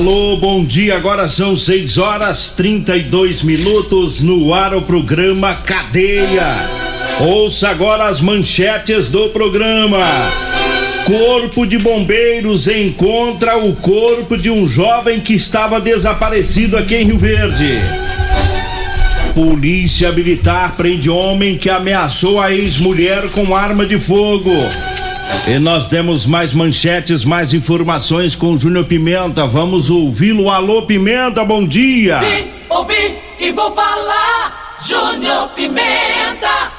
Alô, 0.00 0.38
bom 0.38 0.64
dia. 0.64 0.96
Agora 0.96 1.28
são 1.28 1.54
6 1.54 1.98
horas 1.98 2.54
32 2.56 3.42
minutos 3.42 4.22
no 4.22 4.54
ar 4.54 4.74
o 4.74 4.80
programa 4.80 5.54
Cadeia. 5.56 6.70
Ouça 7.20 7.68
agora 7.68 8.06
as 8.06 8.18
manchetes 8.22 9.10
do 9.10 9.28
programa. 9.28 9.98
Corpo 11.04 11.66
de 11.66 11.76
Bombeiros 11.76 12.66
encontra 12.66 13.58
o 13.58 13.76
corpo 13.76 14.38
de 14.38 14.50
um 14.50 14.66
jovem 14.66 15.20
que 15.20 15.34
estava 15.34 15.78
desaparecido 15.78 16.78
aqui 16.78 16.96
em 16.96 17.04
Rio 17.04 17.18
Verde. 17.18 17.82
Polícia 19.34 20.10
Militar 20.12 20.76
prende 20.78 21.10
homem 21.10 21.58
que 21.58 21.68
ameaçou 21.68 22.40
a 22.40 22.50
ex-mulher 22.50 23.28
com 23.32 23.54
arma 23.54 23.84
de 23.84 24.00
fogo. 24.00 24.50
E 25.46 25.58
nós 25.58 25.88
temos 25.88 26.26
mais 26.26 26.52
manchetes, 26.54 27.24
mais 27.24 27.54
informações 27.54 28.36
com 28.36 28.54
o 28.54 28.58
Júnior 28.58 28.84
Pimenta. 28.84 29.46
Vamos 29.46 29.88
ouvi-lo. 29.90 30.50
Alô, 30.50 30.82
Pimenta, 30.82 31.42
bom 31.44 31.64
dia. 31.66 32.18
Vim, 32.18 32.50
ouvi 32.68 33.16
e 33.38 33.52
vou 33.52 33.74
falar. 33.74 34.76
Júnior 34.86 35.48
Pimenta. 35.50 36.72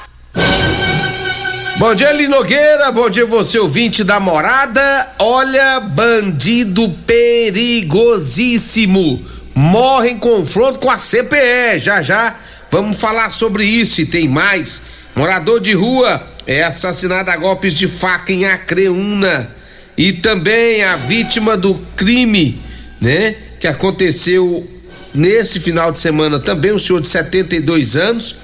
Bom 1.78 1.94
dia, 1.94 2.12
Linogueira. 2.12 2.92
Bom 2.92 3.08
dia, 3.10 3.26
você 3.26 3.58
ouvinte 3.58 4.04
da 4.04 4.20
morada. 4.20 5.10
Olha, 5.18 5.80
bandido 5.80 6.88
perigosíssimo. 7.04 9.20
Morre 9.54 10.10
em 10.10 10.18
confronto 10.18 10.78
com 10.78 10.90
a 10.90 10.98
CPE. 10.98 11.78
Já 11.78 12.00
já 12.00 12.36
vamos 12.70 12.98
falar 13.00 13.30
sobre 13.30 13.64
isso 13.64 14.00
e 14.00 14.06
tem 14.06 14.28
mais. 14.28 14.82
Morador 15.14 15.60
de 15.60 15.72
rua 15.72 16.31
é 16.46 16.62
assassinado 16.62 17.30
a 17.30 17.36
golpes 17.36 17.74
de 17.74 17.86
faca 17.88 18.32
em 18.32 18.44
Acreúna. 18.44 19.50
E 19.96 20.12
também 20.12 20.82
a 20.82 20.96
vítima 20.96 21.56
do 21.56 21.74
crime, 21.96 22.60
né? 23.00 23.34
Que 23.60 23.66
aconteceu 23.66 24.66
nesse 25.14 25.60
final 25.60 25.92
de 25.92 25.98
semana 25.98 26.38
também, 26.40 26.72
um 26.72 26.78
senhor 26.78 27.00
de 27.00 27.08
72 27.08 27.96
anos, 27.96 28.36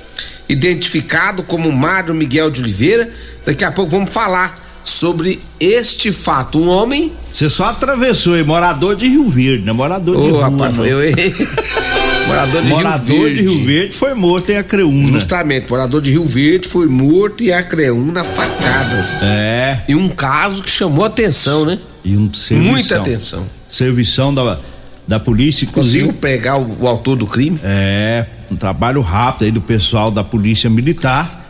identificado 0.49 1.43
como 1.43 1.73
Mário 1.73 2.15
Miguel 2.15 2.51
de 2.51 2.63
Oliveira. 2.63 3.11
Daqui 3.45 3.65
a 3.65 3.73
pouco 3.73 3.91
vamos 3.91 4.13
falar 4.13 4.63
sobre 4.85 5.39
este 5.59 6.13
fato. 6.13 6.59
Um 6.59 6.69
homem. 6.69 7.13
Você 7.33 7.49
só 7.49 7.67
atravessou, 7.67 8.37
hein? 8.37 8.45
Morador 8.45 8.97
de 8.97 9.07
Rio 9.09 9.29
Verde, 9.29 9.65
né? 9.65 9.73
Morador 9.73 10.17
de 10.17 10.31
Ô, 10.31 10.41
rapaz, 10.41 10.77
não. 10.77 10.87
eu 10.87 11.03
errei. 11.03 11.35
morador 12.29 12.63
de 12.63 12.69
Morador 12.69 13.07
Rio 13.07 13.23
Verde. 13.23 13.43
de 13.43 13.49
Rio 13.49 13.65
Verde 13.67 13.97
foi 13.97 14.15
morto 14.15 14.51
em 14.51 14.57
Acreúna. 14.57 15.05
Justamente, 15.07 15.71
morador 15.71 16.03
de 16.03 16.11
Rio 16.11 16.25
Verde 16.25 16.69
foi 16.69 16.87
morto 16.87 17.43
em 17.43 17.53
Acreúna 17.53 18.23
facadas. 18.25 19.23
É. 19.23 19.83
E 19.89 19.95
um 19.95 20.09
caso 20.09 20.63
que 20.63 20.71
chamou 20.71 21.05
atenção, 21.05 21.65
né? 21.65 21.79
E 22.05 22.17
um 22.17 22.33
servição. 22.33 22.73
Muita 22.73 22.97
atenção. 22.97 23.47
Servição 23.67 24.35
da, 24.35 24.59
da 25.07 25.19
polícia, 25.19 25.65
inclusive. 25.65 26.05
Conseguiu 26.07 26.21
pegar 26.21 26.59
o, 26.59 26.77
o 26.81 26.87
autor 26.87 27.17
do 27.17 27.27
crime? 27.27 27.59
É, 27.63 28.27
um 28.51 28.57
trabalho 28.57 29.01
rápido 29.01 29.45
aí 29.45 29.51
do 29.51 29.61
pessoal 29.61 30.11
da 30.11 30.23
Polícia 30.23 30.71
Militar, 30.71 31.47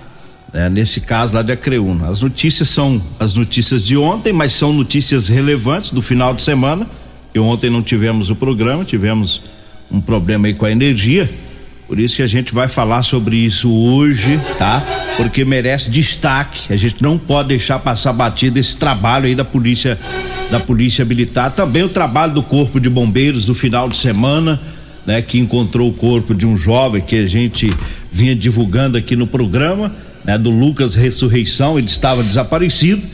né, 0.53 0.69
nesse 0.69 1.01
caso 1.01 1.35
lá 1.35 1.43
de 1.43 1.53
Acreúna. 1.53 2.09
As 2.09 2.23
notícias 2.23 2.69
são 2.69 3.03
as 3.19 3.35
notícias 3.35 3.85
de 3.85 3.97
ontem, 3.97 4.33
mas 4.33 4.53
são 4.53 4.73
notícias 4.73 5.29
relevantes 5.29 5.91
do 5.91 6.01
final 6.01 6.35
de 6.35 6.43
semana. 6.43 6.87
E 7.35 7.39
ontem 7.39 7.69
não 7.69 7.83
tivemos 7.83 8.31
o 8.31 8.37
programa, 8.37 8.85
tivemos 8.85 9.43
um 9.91 10.01
problema 10.01 10.47
aí 10.47 10.55
com 10.55 10.65
a 10.65 10.71
energia. 10.71 11.29
Por 11.87 11.99
isso 11.99 12.17
que 12.17 12.23
a 12.23 12.27
gente 12.27 12.53
vai 12.53 12.69
falar 12.69 13.03
sobre 13.03 13.37
isso 13.37 13.73
hoje, 13.73 14.39
tá? 14.59 14.85
Porque 15.17 15.43
merece 15.45 15.89
destaque. 15.89 16.71
A 16.73 16.77
gente 16.77 17.03
não 17.03 17.17
pode 17.17 17.49
deixar 17.49 17.79
passar 17.79 18.13
batido 18.13 18.59
esse 18.59 18.77
trabalho 18.77 19.27
aí 19.27 19.35
da 19.35 19.45
polícia 19.45 19.99
da 20.51 20.59
polícia 20.59 21.05
militar, 21.05 21.51
também 21.51 21.83
o 21.83 21.89
trabalho 21.89 22.33
do 22.33 22.43
corpo 22.43 22.81
de 22.81 22.89
bombeiros 22.89 23.45
do 23.45 23.55
final 23.55 23.89
de 23.89 23.97
semana, 23.97 24.59
né, 25.07 25.21
que 25.21 25.39
encontrou 25.39 25.91
o 25.91 25.93
corpo 25.93 26.35
de 26.35 26.47
um 26.47 26.57
jovem 26.57 27.03
que 27.03 27.17
a 27.17 27.27
gente 27.27 27.71
vinha 28.11 28.35
divulgando 28.35 28.97
aqui 28.97 29.15
no 29.15 29.27
programa, 29.27 29.95
né, 30.25 30.39
do 30.39 30.51
Lucas 30.51 30.95
Ressurreição, 30.95 31.79
ele 31.79 31.87
estava 31.87 32.23
desaparecido. 32.23 33.07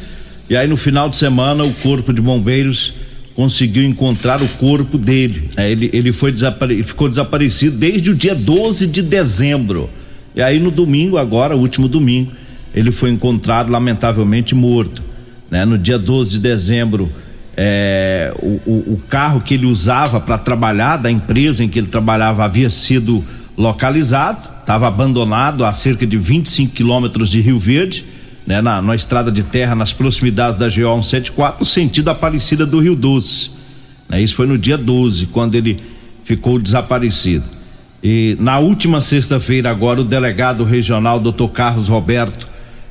E 0.48 0.56
aí 0.56 0.68
no 0.68 0.76
final 0.76 1.08
de 1.08 1.16
semana 1.16 1.64
o 1.64 1.74
corpo 1.74 2.12
de 2.12 2.20
bombeiros 2.20 2.94
conseguiu 3.34 3.84
encontrar 3.84 4.40
o 4.42 4.48
corpo 4.50 4.96
dele. 4.96 5.50
né? 5.56 5.70
ele, 5.70 5.90
ele 5.92 6.12
foi 6.12 6.30
desapare, 6.32 6.82
ficou 6.82 7.08
desaparecido 7.08 7.76
desde 7.76 8.10
o 8.10 8.14
dia 8.14 8.34
12 8.34 8.86
de 8.86 9.02
dezembro. 9.02 9.90
E 10.36 10.42
aí 10.42 10.58
no 10.60 10.70
domingo, 10.70 11.16
agora, 11.18 11.56
último 11.56 11.88
domingo, 11.88 12.32
ele 12.74 12.90
foi 12.90 13.10
encontrado 13.10 13.70
lamentavelmente 13.70 14.54
morto. 14.54 15.02
né? 15.50 15.64
No 15.64 15.76
dia 15.78 15.98
12 15.98 16.30
de 16.32 16.40
dezembro, 16.40 17.10
é, 17.56 18.32
o, 18.40 18.60
o- 18.66 18.94
o 18.94 19.02
carro 19.08 19.40
que 19.40 19.54
ele 19.54 19.66
usava 19.66 20.20
para 20.20 20.36
trabalhar, 20.38 20.96
da 20.96 21.10
empresa 21.10 21.62
em 21.62 21.68
que 21.68 21.78
ele 21.78 21.86
trabalhava, 21.88 22.44
havia 22.44 22.68
sido 22.70 23.24
localizado, 23.56 24.48
estava 24.60 24.88
abandonado 24.88 25.64
a 25.64 25.72
cerca 25.72 26.06
de 26.06 26.16
25 26.16 26.74
quilômetros 26.74 27.30
de 27.30 27.40
Rio 27.40 27.58
Verde, 27.58 28.04
né, 28.46 28.60
na, 28.60 28.82
na 28.82 28.94
estrada 28.94 29.30
de 29.32 29.42
terra, 29.42 29.74
nas 29.74 29.92
proximidades 29.92 30.58
da 30.58 30.66
GO 30.66 31.02
174, 31.02 31.60
no 31.60 31.66
sentido 31.66 32.08
Aparecida 32.10 32.66
do 32.66 32.80
Rio 32.80 32.94
Doce. 32.94 33.50
Né, 34.08 34.20
isso 34.20 34.34
foi 34.34 34.46
no 34.46 34.58
dia 34.58 34.76
12, 34.76 35.26
quando 35.26 35.54
ele 35.54 35.80
ficou 36.24 36.58
desaparecido. 36.58 37.44
E 38.02 38.36
na 38.38 38.58
última 38.58 39.00
sexta-feira, 39.00 39.70
agora, 39.70 40.02
o 40.02 40.04
delegado 40.04 40.62
regional, 40.62 41.18
doutor 41.18 41.48
Carlos 41.48 41.88
Roberto, 41.88 42.46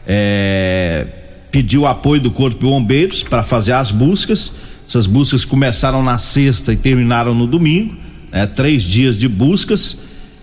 eh, 0.08 1.06
pediu 1.52 1.86
apoio 1.86 2.20
do 2.20 2.32
Corpo 2.32 2.58
de 2.58 2.66
Bombeiros 2.66 3.24
para 3.24 3.44
fazer 3.44 3.74
as 3.74 3.92
buscas. 3.92 4.54
Essas 4.88 5.06
buscas 5.06 5.46
começaram 5.46 6.02
na 6.02 6.18
sexta 6.18 6.74
e 6.74 6.76
terminaram 6.76 7.36
no 7.36 7.46
domingo, 7.46 7.96
né, 8.32 8.48
três 8.48 8.82
dias 8.84 9.16
de 9.16 9.28
buscas. 9.28 10.00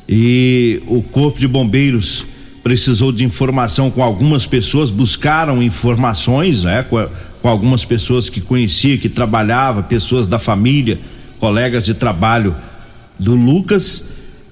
E 0.09 0.81
o 0.87 1.03
Corpo 1.03 1.41
de 1.41 1.49
Bombeiros 1.49 2.25
precisou 2.63 3.11
de 3.11 3.25
informação 3.25 3.91
com 3.91 4.03
algumas 4.03 4.47
pessoas, 4.47 4.91
buscaram 4.91 5.63
informações, 5.63 6.63
né, 6.63 6.83
com, 6.83 7.09
com 7.41 7.49
algumas 7.49 7.85
pessoas 7.85 8.29
que 8.29 8.41
conhecia, 8.41 8.99
que 8.99 9.09
trabalhava, 9.09 9.83
pessoas 9.83 10.29
da 10.29 10.39
família, 10.39 10.99
colegas 11.39 11.85
de 11.85 11.95
trabalho 11.95 12.55
do 13.19 13.35
Lucas. 13.35 14.05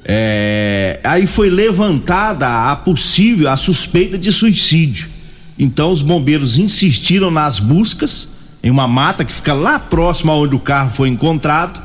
É, 0.04 1.00
aí 1.04 1.26
foi 1.26 1.50
levantada 1.50 2.70
a 2.70 2.76
possível, 2.76 3.50
a 3.50 3.56
suspeita 3.56 4.16
de 4.16 4.32
suicídio. 4.32 5.08
Então 5.58 5.92
os 5.92 6.00
bombeiros 6.00 6.56
insistiram 6.56 7.30
nas 7.30 7.58
buscas 7.58 8.28
em 8.62 8.70
uma 8.70 8.88
mata 8.88 9.24
que 9.24 9.32
fica 9.32 9.52
lá 9.52 9.78
próximo 9.78 10.32
aonde 10.32 10.54
o 10.54 10.58
carro 10.60 10.90
foi 10.90 11.08
encontrado. 11.08 11.80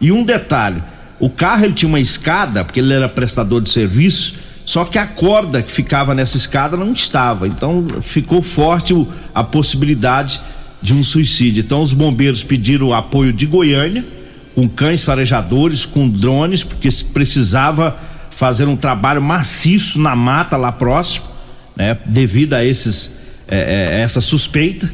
E 0.00 0.12
um 0.12 0.24
detalhe, 0.24 0.82
o 1.18 1.30
carro 1.30 1.64
ele 1.64 1.72
tinha 1.72 1.88
uma 1.88 2.00
escada, 2.00 2.64
porque 2.64 2.80
ele 2.80 2.92
era 2.92 3.08
prestador 3.08 3.62
de 3.62 3.70
serviço, 3.70 4.34
só 4.66 4.84
que 4.84 4.98
a 4.98 5.06
corda 5.06 5.62
que 5.62 5.70
ficava 5.70 6.12
nessa 6.12 6.36
escada 6.36 6.76
não 6.76 6.92
estava. 6.92 7.46
Então 7.46 7.86
ficou 8.02 8.42
forte 8.42 8.92
a 9.32 9.44
possibilidade 9.44 10.40
de 10.82 10.92
um 10.92 11.04
suicídio. 11.04 11.60
Então 11.60 11.80
os 11.80 11.92
bombeiros 11.92 12.42
pediram 12.42 12.88
o 12.88 12.94
apoio 12.94 13.32
de 13.32 13.46
Goiânia, 13.46 14.04
com 14.56 14.68
cães 14.68 15.04
farejadores, 15.04 15.86
com 15.86 16.08
drones, 16.08 16.64
porque 16.64 16.90
se 16.90 17.04
precisava 17.04 17.96
fazer 18.30 18.66
um 18.66 18.76
trabalho 18.76 19.22
maciço 19.22 20.00
na 20.00 20.16
mata 20.16 20.56
lá 20.56 20.72
próximo, 20.72 21.26
né? 21.76 21.96
Devido 22.04 22.54
a 22.54 22.64
esses 22.64 23.12
eh, 23.48 23.56
eh, 23.56 24.00
essa 24.02 24.20
suspeita 24.20 24.92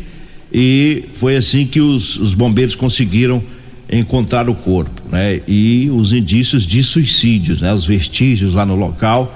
e 0.52 1.04
foi 1.14 1.34
assim 1.36 1.66
que 1.66 1.80
os, 1.80 2.16
os 2.16 2.34
bombeiros 2.34 2.74
conseguiram 2.74 3.42
encontrar 3.90 4.50
o 4.50 4.54
corpo, 4.54 5.02
né? 5.10 5.40
E 5.48 5.88
os 5.90 6.12
indícios 6.12 6.66
de 6.66 6.84
suicídios, 6.84 7.62
né? 7.62 7.72
Os 7.72 7.86
vestígios 7.86 8.52
lá 8.52 8.66
no 8.66 8.76
local. 8.76 9.34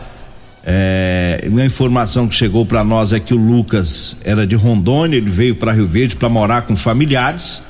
É, 0.68 1.44
uma 1.46 1.64
informação 1.64 2.26
que 2.26 2.34
chegou 2.34 2.66
para 2.66 2.82
nós 2.82 3.12
é 3.12 3.20
que 3.20 3.32
o 3.32 3.36
Lucas 3.36 4.16
era 4.24 4.44
de 4.44 4.56
Rondônia, 4.56 5.16
ele 5.16 5.30
veio 5.30 5.54
para 5.54 5.70
Rio 5.70 5.86
Verde 5.86 6.16
para 6.16 6.28
morar 6.28 6.62
com 6.62 6.74
familiares. 6.74 7.62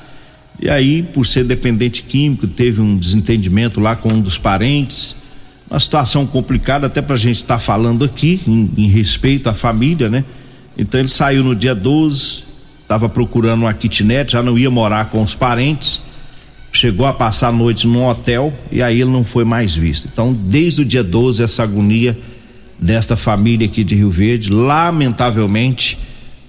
E 0.59 0.67
aí, 0.67 1.03
por 1.03 1.23
ser 1.27 1.43
dependente 1.43 2.01
químico, 2.01 2.47
teve 2.47 2.81
um 2.81 2.97
desentendimento 2.97 3.79
lá 3.79 3.95
com 3.95 4.11
um 4.11 4.19
dos 4.19 4.39
parentes. 4.39 5.15
Uma 5.69 5.79
situação 5.79 6.25
complicada, 6.25 6.87
até 6.87 6.99
para 6.99 7.13
a 7.13 7.19
gente 7.19 7.35
estar 7.35 7.55
tá 7.55 7.59
falando 7.59 8.03
aqui, 8.03 8.41
em, 8.47 8.71
em, 8.75 8.87
respeito 8.87 9.47
à 9.47 9.53
família, 9.53 10.09
né? 10.09 10.25
Então 10.75 10.99
ele 10.99 11.09
saiu 11.09 11.43
no 11.43 11.55
dia 11.55 11.75
12, 11.75 12.45
estava 12.81 13.07
procurando 13.07 13.61
uma 13.61 13.73
kitnet, 13.75 14.31
já 14.31 14.41
não 14.41 14.57
ia 14.57 14.71
morar 14.71 15.09
com 15.11 15.21
os 15.21 15.35
parentes 15.35 16.01
chegou 16.77 17.07
a 17.07 17.13
passar 17.13 17.47
a 17.47 17.51
noite 17.51 17.87
num 17.87 18.05
hotel 18.05 18.53
e 18.71 18.83
aí 18.83 19.01
ele 19.01 19.09
não 19.09 19.23
foi 19.23 19.43
mais 19.43 19.75
visto. 19.75 20.07
Então, 20.11 20.31
desde 20.31 20.83
o 20.83 20.85
dia 20.85 21.03
12, 21.03 21.41
essa 21.41 21.63
agonia 21.63 22.15
desta 22.79 23.15
família 23.15 23.67
aqui 23.67 23.83
de 23.83 23.95
Rio 23.95 24.09
Verde, 24.09 24.51
lamentavelmente, 24.51 25.97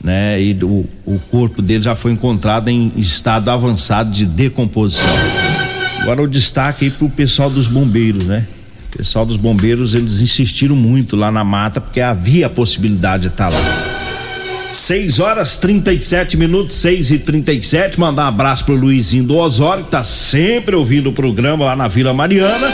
né? 0.03 0.41
E 0.41 0.57
o, 0.63 0.87
o 1.05 1.19
corpo 1.31 1.63
dele 1.63 1.83
já 1.83 1.95
foi 1.95 2.13
encontrado 2.13 2.69
em 2.69 2.93
estado 2.97 3.51
avançado 3.51 4.11
de 4.11 4.25
decomposição. 4.25 5.07
Agora 6.01 6.23
o 6.23 6.29
destaque 6.29 6.87
aí 6.87 6.91
pro 6.91 7.09
pessoal 7.09 7.51
dos 7.51 7.67
bombeiros, 7.67 8.25
né? 8.25 8.47
O 8.93 8.97
pessoal 8.97 9.27
dos 9.27 9.37
bombeiros, 9.37 9.95
eles 9.95 10.21
insistiram 10.21 10.75
muito 10.75 11.17
lá 11.17 11.31
na 11.31 11.45
mata 11.45 11.81
porque 11.81 12.01
havia 12.01 12.47
a 12.47 12.51
possibilidade 12.51 13.25
de 13.25 13.29
estar 13.29 13.51
tá 13.51 13.59
lá. 13.59 13.99
6 14.71 15.19
horas 15.19 15.57
37 15.57 16.37
minutos, 16.37 16.77
6 16.77 17.11
e 17.11 17.19
37 17.19 17.99
Mandar 17.99 18.27
um 18.27 18.29
abraço 18.29 18.65
pro 18.65 18.75
Luizinho 18.75 19.25
do 19.25 19.37
Osório, 19.37 19.85
que 19.85 19.91
tá 19.91 20.05
sempre 20.05 20.75
ouvindo 20.75 21.09
o 21.09 21.13
programa 21.13 21.65
lá 21.65 21.77
na 21.77 21.89
Vila 21.89 22.13
Mariana. 22.13 22.71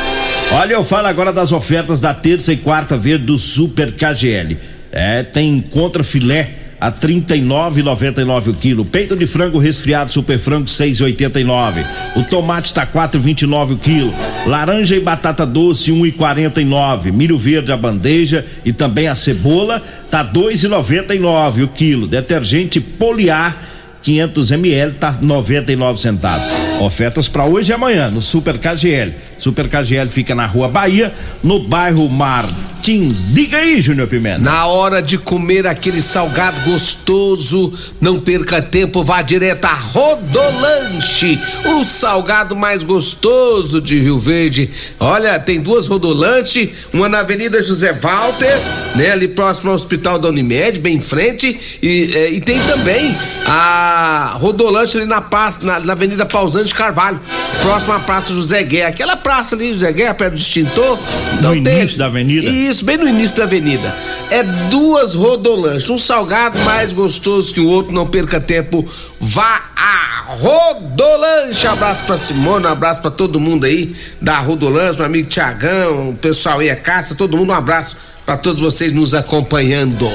Olha, 0.52 0.74
eu 0.74 0.84
falo 0.84 1.08
agora 1.08 1.32
das 1.32 1.52
ofertas 1.52 2.00
da 2.00 2.14
terça 2.14 2.52
e 2.52 2.56
quarta 2.56 2.96
verde 2.96 3.24
do 3.24 3.38
Super 3.38 3.92
KGL. 3.92 4.56
É, 4.92 5.22
tem 5.22 5.60
contra 5.60 6.04
filé 6.04 6.64
a 6.80 6.92
39,99 6.92 8.48
o 8.48 8.54
quilo. 8.54 8.84
Peito 8.84 9.16
de 9.16 9.26
frango 9.26 9.58
resfriado 9.58 10.12
super 10.12 10.38
frango 10.38 10.66
6,89. 10.66 11.84
O 12.16 12.22
tomate 12.24 12.66
está 12.66 12.86
4,29 12.86 13.72
o 13.72 13.76
quilo. 13.78 14.14
Laranja 14.46 14.94
e 14.94 15.00
batata 15.00 15.46
doce 15.46 15.90
1,49. 15.90 17.10
Milho 17.10 17.38
verde 17.38 17.72
a 17.72 17.76
bandeja 17.76 18.44
e 18.64 18.72
também 18.72 19.08
a 19.08 19.16
cebola 19.16 19.82
tá 20.10 20.24
2,99 20.24 21.64
o 21.64 21.68
quilo. 21.68 22.06
Detergente 22.06 22.80
Poliar 22.80 23.56
500 24.04 24.50
ml 24.50 24.92
tá 24.92 25.16
99 25.18 25.98
centavos. 25.98 26.46
Ofertas 26.78 27.26
para 27.26 27.46
hoje 27.46 27.72
e 27.72 27.74
amanhã 27.74 28.10
no 28.10 28.20
Super 28.20 28.58
KGL. 28.58 29.14
Super 29.38 29.68
KGL 29.68 30.08
fica 30.08 30.34
na 30.34 30.44
Rua 30.44 30.68
Bahia, 30.68 31.12
no 31.42 31.60
bairro 31.60 32.08
Martins. 32.08 33.24
Diga 33.24 33.58
aí, 33.58 33.80
Júnior 33.80 34.06
Pimenta. 34.06 34.40
Na 34.40 34.66
hora 34.66 35.02
de 35.02 35.16
comer 35.16 35.66
aquele 35.66 36.02
salgado 36.02 36.60
gostoso, 36.70 37.72
não 37.98 38.20
perca 38.20 38.60
tempo, 38.60 39.02
vá 39.02 39.22
direto 39.22 39.64
a 39.64 39.74
Rodolanche, 39.74 41.38
o 41.64 41.84
salgado 41.84 42.54
mais 42.54 42.84
gostoso 42.84 43.80
de 43.80 43.98
Rio 43.98 44.18
Verde. 44.18 44.68
Olha, 45.00 45.38
tem 45.38 45.60
duas 45.60 45.86
Rodolanche, 45.86 46.72
uma 46.92 47.08
na 47.08 47.20
Avenida 47.20 47.62
José 47.62 47.92
Walter, 47.92 48.60
né, 48.94 49.10
ali 49.10 49.28
próximo 49.28 49.70
ao 49.70 49.76
Hospital 49.76 50.18
da 50.18 50.28
Unimed, 50.28 50.78
bem 50.80 50.96
em 50.96 51.00
frente, 51.00 51.58
e, 51.82 52.10
é, 52.14 52.30
e 52.30 52.40
tem 52.40 52.58
também 52.60 53.14
a 53.46 53.93
Rodolanche 54.40 54.96
ali 54.96 55.06
na, 55.06 55.22
na, 55.62 55.80
na 55.80 55.92
Avenida 55.92 56.26
Pausante 56.26 56.74
Carvalho, 56.74 57.20
próximo 57.62 57.92
à 57.92 58.00
Praça 58.00 58.34
José 58.34 58.62
Guerra, 58.62 58.88
aquela 58.88 59.16
praça 59.16 59.44
praça 59.44 59.56
ali, 59.56 59.72
José 59.72 59.92
Guerra, 59.92 60.14
perto 60.14 60.34
do 60.34 60.38
extintor. 60.38 60.98
Então, 61.38 61.54
no 61.54 61.62
tem, 61.62 61.80
início 61.80 61.98
da 61.98 62.06
avenida? 62.06 62.46
Isso, 62.46 62.84
bem 62.84 62.96
no 62.96 63.08
início 63.08 63.36
da 63.36 63.44
avenida. 63.44 63.94
É 64.30 64.42
duas 64.70 65.14
rodolanches, 65.14 65.90
um 65.90 65.98
salgado 65.98 66.58
mais 66.60 66.92
gostoso 66.92 67.52
que 67.52 67.60
o 67.60 67.66
outro, 67.66 67.92
não 67.92 68.06
perca 68.06 68.40
tempo. 68.40 68.86
Vá 69.20 69.62
a 69.76 70.24
Rodolanche. 70.26 71.66
Abraço 71.66 72.04
pra 72.04 72.16
Simone, 72.16 72.66
um 72.66 72.68
abraço 72.68 73.00
pra 73.00 73.10
todo 73.10 73.38
mundo 73.38 73.66
aí 73.66 73.94
da 74.20 74.38
Rodolanche, 74.38 74.96
meu 74.96 75.06
amigo 75.06 75.28
Tiagão, 75.28 76.10
o 76.10 76.14
pessoal 76.14 76.60
aí, 76.60 76.70
a 76.70 76.76
Caça, 76.76 77.14
todo 77.14 77.36
mundo, 77.36 77.50
um 77.50 77.54
abraço 77.54 77.96
para 78.24 78.36
todos 78.36 78.60
vocês 78.60 78.92
nos 78.92 79.14
acompanhando. 79.14 80.10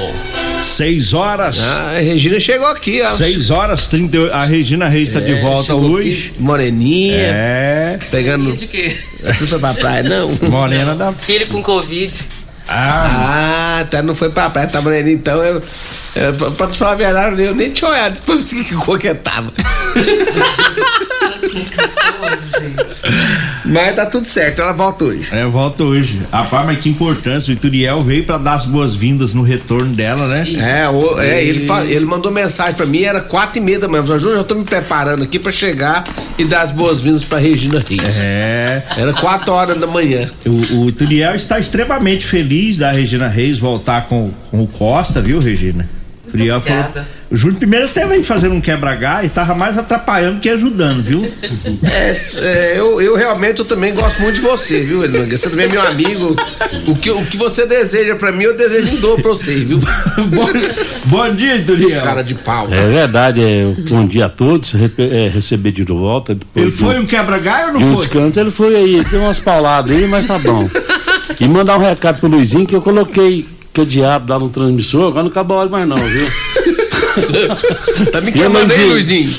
6 0.61 1.13
horas. 1.13 1.59
Ah, 1.59 1.95
a 1.97 1.99
Regina 1.99 2.39
chegou 2.39 2.67
aqui, 2.67 3.01
ó. 3.01 3.07
6 3.09 3.49
horas 3.51 3.87
38. 3.87 4.33
A 4.33 4.43
Regina 4.45 4.87
Reis 4.87 5.09
está 5.09 5.21
é, 5.21 5.23
de 5.23 5.35
volta 5.35 5.73
hoje. 5.75 6.31
Aqui, 6.33 6.41
moreninha. 6.41 7.15
É. 7.17 7.99
Pegando. 8.11 8.53
De 8.53 8.67
quê? 8.67 8.95
Você 9.23 9.47
foi 9.47 9.59
pra 9.59 9.73
praia, 9.73 10.03
não? 10.03 10.37
Morena 10.49 10.95
da. 10.95 11.13
Filho 11.13 11.47
com 11.47 11.63
Covid. 11.63 12.27
Ah, 12.67 13.79
ah 13.81 13.85
tá, 13.85 14.03
não 14.03 14.13
foi 14.13 14.29
pra 14.29 14.49
praia, 14.49 14.67
tá 14.67 14.79
moreninha, 14.79 15.15
então 15.15 15.41
eu. 15.43 15.61
eu 16.15 16.51
pra 16.51 16.67
te 16.67 16.77
falar 16.77 16.91
a 16.91 16.95
verdade, 16.95 17.41
eu 17.41 17.55
nem 17.55 17.71
tinha 17.71 17.89
olhado, 17.89 18.13
depois 18.13 18.53
que 18.53 18.75
cor 18.75 18.99
que 21.49 21.65
tava. 21.77 22.29
gente. 22.29 23.01
Mas 23.65 23.95
tá 23.95 24.05
tudo 24.05 24.25
certo, 24.25 24.61
ela 24.61 24.71
volta 24.73 25.05
hoje. 25.05 25.27
É, 25.31 25.45
volta 25.45 25.83
hoje. 25.83 26.19
Rapaz, 26.31 26.65
mas 26.65 26.79
que 26.79 26.89
importância. 26.89 27.51
O 27.51 27.53
Ituriel 27.53 28.01
veio 28.01 28.23
pra 28.23 28.37
dar 28.37 28.55
as 28.55 28.65
boas-vindas 28.65 29.33
no 29.33 29.41
retorno 29.41 29.93
dela, 29.93 30.27
né? 30.27 30.45
É, 30.53 30.89
o, 30.89 31.19
é 31.19 31.43
ele, 31.43 31.65
fala, 31.65 31.85
ele 31.85 32.05
mandou 32.05 32.31
mensagem 32.31 32.73
pra 32.73 32.85
mim, 32.85 33.03
era 33.03 33.21
quatro 33.21 33.59
e 33.59 33.61
meia 33.61 33.79
da 33.79 33.87
manhã. 33.87 34.03
Eu 34.07 34.35
já 34.35 34.43
tô 34.43 34.55
me 34.55 34.63
preparando 34.63 35.23
aqui 35.23 35.39
pra 35.39 35.51
chegar 35.51 36.03
e 36.37 36.45
dar 36.45 36.61
as 36.61 36.71
boas-vindas 36.71 37.23
pra 37.23 37.37
Regina 37.37 37.81
Reis. 37.87 38.21
É. 38.23 38.83
Era 38.97 39.13
quatro 39.13 39.53
horas 39.53 39.79
da 39.79 39.87
manhã. 39.87 40.29
O, 40.45 40.83
o 40.83 40.89
Ituriel 40.89 41.35
está 41.35 41.59
extremamente 41.59 42.25
feliz 42.25 42.77
da 42.77 42.91
Regina 42.91 43.27
Reis 43.27 43.59
voltar 43.59 44.07
com, 44.07 44.31
com 44.49 44.63
o 44.63 44.67
Costa, 44.67 45.21
viu, 45.21 45.39
Regina? 45.39 45.98
O 46.33 46.35
Ituriel 46.35 46.61
falou 46.61 47.05
o 47.31 47.37
Júnior 47.37 47.59
primeiro 47.59 47.85
até 47.85 48.07
veio 48.07 48.23
fazendo 48.23 48.55
um 48.55 48.61
quebra-gás 48.61 49.23
e 49.23 49.29
tava 49.29 49.53
mais 49.53 49.77
atrapalhando 49.77 50.39
que 50.39 50.49
ajudando, 50.49 51.01
viu? 51.01 51.19
É, 51.91 52.13
é, 52.45 52.79
eu, 52.79 53.01
eu 53.01 53.15
realmente 53.15 53.59
eu 53.59 53.65
também 53.65 53.93
gosto 53.93 54.21
muito 54.21 54.35
de 54.35 54.41
você, 54.41 54.81
viu, 54.81 55.03
Elanga? 55.03 55.35
Você 55.35 55.49
também 55.49 55.65
é 55.65 55.69
meu 55.69 55.81
amigo. 55.81 56.35
O 56.87 56.95
que, 56.95 57.09
o 57.11 57.25
que 57.25 57.37
você 57.37 57.65
deseja 57.65 58.15
pra 58.15 58.31
mim, 58.31 58.43
eu 58.43 58.55
desejo 58.55 58.95
em 58.95 58.97
dor 58.97 59.19
pra 59.21 59.29
você, 59.29 59.55
viu? 59.55 59.79
bom, 59.79 60.47
bom 61.05 61.33
dia, 61.33 61.59
Duriel. 61.59 61.99
Cara 62.01 62.21
de 62.21 62.35
pau. 62.35 62.67
É 62.71 62.91
verdade, 62.91 63.41
é, 63.41 63.63
bom 63.89 64.05
dia 64.05 64.25
a 64.25 64.29
todos. 64.29 64.73
É, 64.75 65.27
receber 65.27 65.71
de 65.71 65.83
volta. 65.83 66.37
Ele 66.55 66.71
foi 66.71 66.99
um 66.99 67.05
quebra-gás 67.05 67.67
ou 67.67 67.79
não 67.79 67.95
foi? 67.95 68.07
Cantos, 68.07 68.37
ele 68.37 68.51
foi 68.51 68.75
aí, 68.75 69.03
deu 69.05 69.21
umas 69.21 69.39
pauladas 69.39 69.91
aí, 69.91 70.07
mas 70.07 70.27
tá 70.27 70.37
bom. 70.39 70.67
E 71.39 71.47
mandar 71.47 71.77
um 71.77 71.81
recado 71.81 72.19
pro 72.19 72.29
Luizinho 72.29 72.65
que 72.65 72.75
eu 72.75 72.81
coloquei 72.81 73.45
que 73.79 73.81
o 73.81 73.85
diabo 73.85 74.31
lá 74.31 74.39
no 74.39 74.49
transmissor, 74.49 75.07
agora 75.07 75.23
não 75.23 75.31
acabou 75.31 75.57
a 75.57 75.61
hora 75.61 75.69
mais 75.69 75.87
não, 75.87 75.95
viu? 75.95 76.27
tá 78.11 78.21
me 78.21 78.31
queimando 78.31 78.73
aí, 78.73 78.85
Luizinho. 78.85 79.29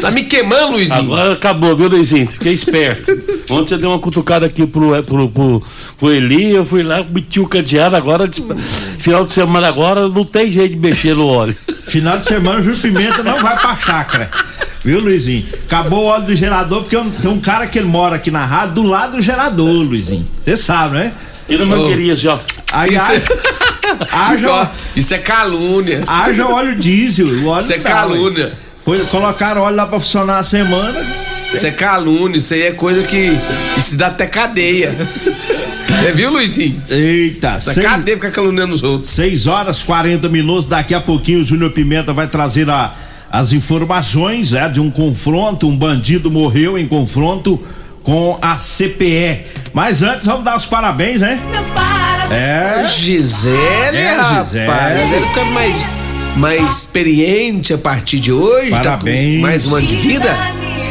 Tá 0.00 0.10
me 0.10 0.24
queimando, 0.24 0.72
Luizinho. 0.72 1.00
Agora 1.00 1.32
acabou, 1.32 1.76
viu, 1.76 1.88
Luizinho? 1.88 2.26
Fiquei 2.26 2.54
esperto. 2.54 3.20
Ontem 3.50 3.74
eu 3.74 3.78
dei 3.78 3.88
uma 3.88 3.98
cutucada 3.98 4.46
aqui 4.46 4.66
pro, 4.66 5.02
pro, 5.02 5.28
pro, 5.28 5.62
pro 5.98 6.12
Eli, 6.12 6.54
eu 6.54 6.64
fui 6.64 6.82
lá, 6.82 7.04
meti 7.04 7.40
o 7.40 7.48
cadeado, 7.48 7.96
agora, 7.96 8.30
final 8.98 9.24
de 9.24 9.32
semana 9.32 9.68
agora, 9.68 10.08
não 10.08 10.24
tem 10.24 10.50
jeito 10.50 10.74
de 10.74 10.80
mexer 10.80 11.14
no 11.14 11.26
óleo. 11.26 11.56
Final 11.88 12.18
de 12.18 12.24
semana, 12.24 12.60
o 12.60 12.62
Júlio 12.62 12.78
Pimenta 12.78 13.22
não 13.22 13.40
vai 13.42 13.58
pra 13.58 13.76
chácara. 13.76 14.30
Viu, 14.84 15.00
Luizinho? 15.00 15.44
Acabou 15.66 16.04
o 16.04 16.06
óleo 16.06 16.26
do 16.26 16.36
gerador, 16.36 16.82
porque 16.84 16.96
tem 17.20 17.30
um 17.30 17.40
cara 17.40 17.66
que 17.66 17.78
ele 17.78 17.88
mora 17.88 18.16
aqui 18.16 18.30
na 18.30 18.46
rádio 18.46 18.76
do 18.76 18.82
lado 18.84 19.16
do 19.16 19.22
gerador, 19.22 19.66
Luizinho. 19.66 20.26
Você 20.42 20.56
sabe, 20.56 20.94
né? 20.94 21.12
Eu 21.48 21.66
não 21.66 21.84
oh. 21.84 21.88
queria, 21.88 22.14
já. 22.14 22.38
Aí, 22.72 22.96
aí, 22.96 23.22
Haja, 24.12 24.34
isso, 24.34 24.48
ó, 24.48 24.66
isso 24.94 25.14
é 25.14 25.18
calúnia. 25.18 26.02
Haja 26.06 26.46
óleo 26.46 26.76
diesel. 26.76 27.26
Óleo 27.46 27.60
isso 27.60 27.72
é 27.72 27.78
tá, 27.78 27.90
calúnia. 27.90 28.52
Foi, 28.84 28.98
colocaram 29.06 29.62
óleo 29.62 29.76
lá 29.76 29.86
pra 29.86 29.98
funcionar 29.98 30.38
a 30.38 30.44
semana. 30.44 31.04
Isso 31.52 31.66
é 31.66 31.70
calúnia, 31.72 32.38
isso 32.38 32.54
aí 32.54 32.62
é 32.62 32.72
coisa 32.72 33.02
que. 33.02 33.36
Isso 33.76 33.96
dá 33.96 34.06
até 34.06 34.26
cadeia. 34.26 34.94
Você 34.96 36.12
viu, 36.14 36.30
Luizinho? 36.30 36.80
Eita, 36.88 37.54
Essa 37.54 37.72
seis, 37.72 37.84
cadeia 37.84 38.16
fica 38.16 38.30
caluniando 38.30 38.72
os 38.72 38.82
outros. 38.82 39.10
6 39.10 39.46
horas 39.48 39.82
40 39.82 40.28
minutos. 40.28 40.66
Daqui 40.66 40.94
a 40.94 41.00
pouquinho 41.00 41.40
o 41.40 41.44
Júnior 41.44 41.72
Pimenta 41.72 42.12
vai 42.12 42.28
trazer 42.28 42.70
a, 42.70 42.94
as 43.30 43.52
informações 43.52 44.52
é, 44.52 44.68
de 44.68 44.80
um 44.80 44.90
confronto. 44.90 45.66
Um 45.66 45.76
bandido 45.76 46.30
morreu 46.30 46.78
em 46.78 46.86
confronto 46.86 47.60
com 48.02 48.38
a 48.40 48.56
CPE. 48.56 49.40
Mas 49.72 50.02
antes, 50.02 50.26
vamos 50.26 50.44
dar 50.44 50.56
os 50.56 50.66
parabéns, 50.66 51.20
né? 51.20 51.40
Meus 51.50 51.70
parabéns. 51.70 52.32
É. 52.32 52.84
Gisele, 52.84 53.96
é, 53.96 54.12
rapaz. 54.12 54.50
Gisele. 54.50 55.06
Gisele 55.06 55.26
fica 55.26 55.44
mais, 55.46 55.88
mais 56.36 56.70
experiente 56.70 57.74
a 57.74 57.78
partir 57.78 58.20
de 58.20 58.32
hoje. 58.32 58.70
Parabéns. 58.70 59.40
Tá 59.40 59.46
mais 59.46 59.66
um 59.66 59.74
ano 59.74 59.86
de 59.86 59.96
vida. 59.96 60.36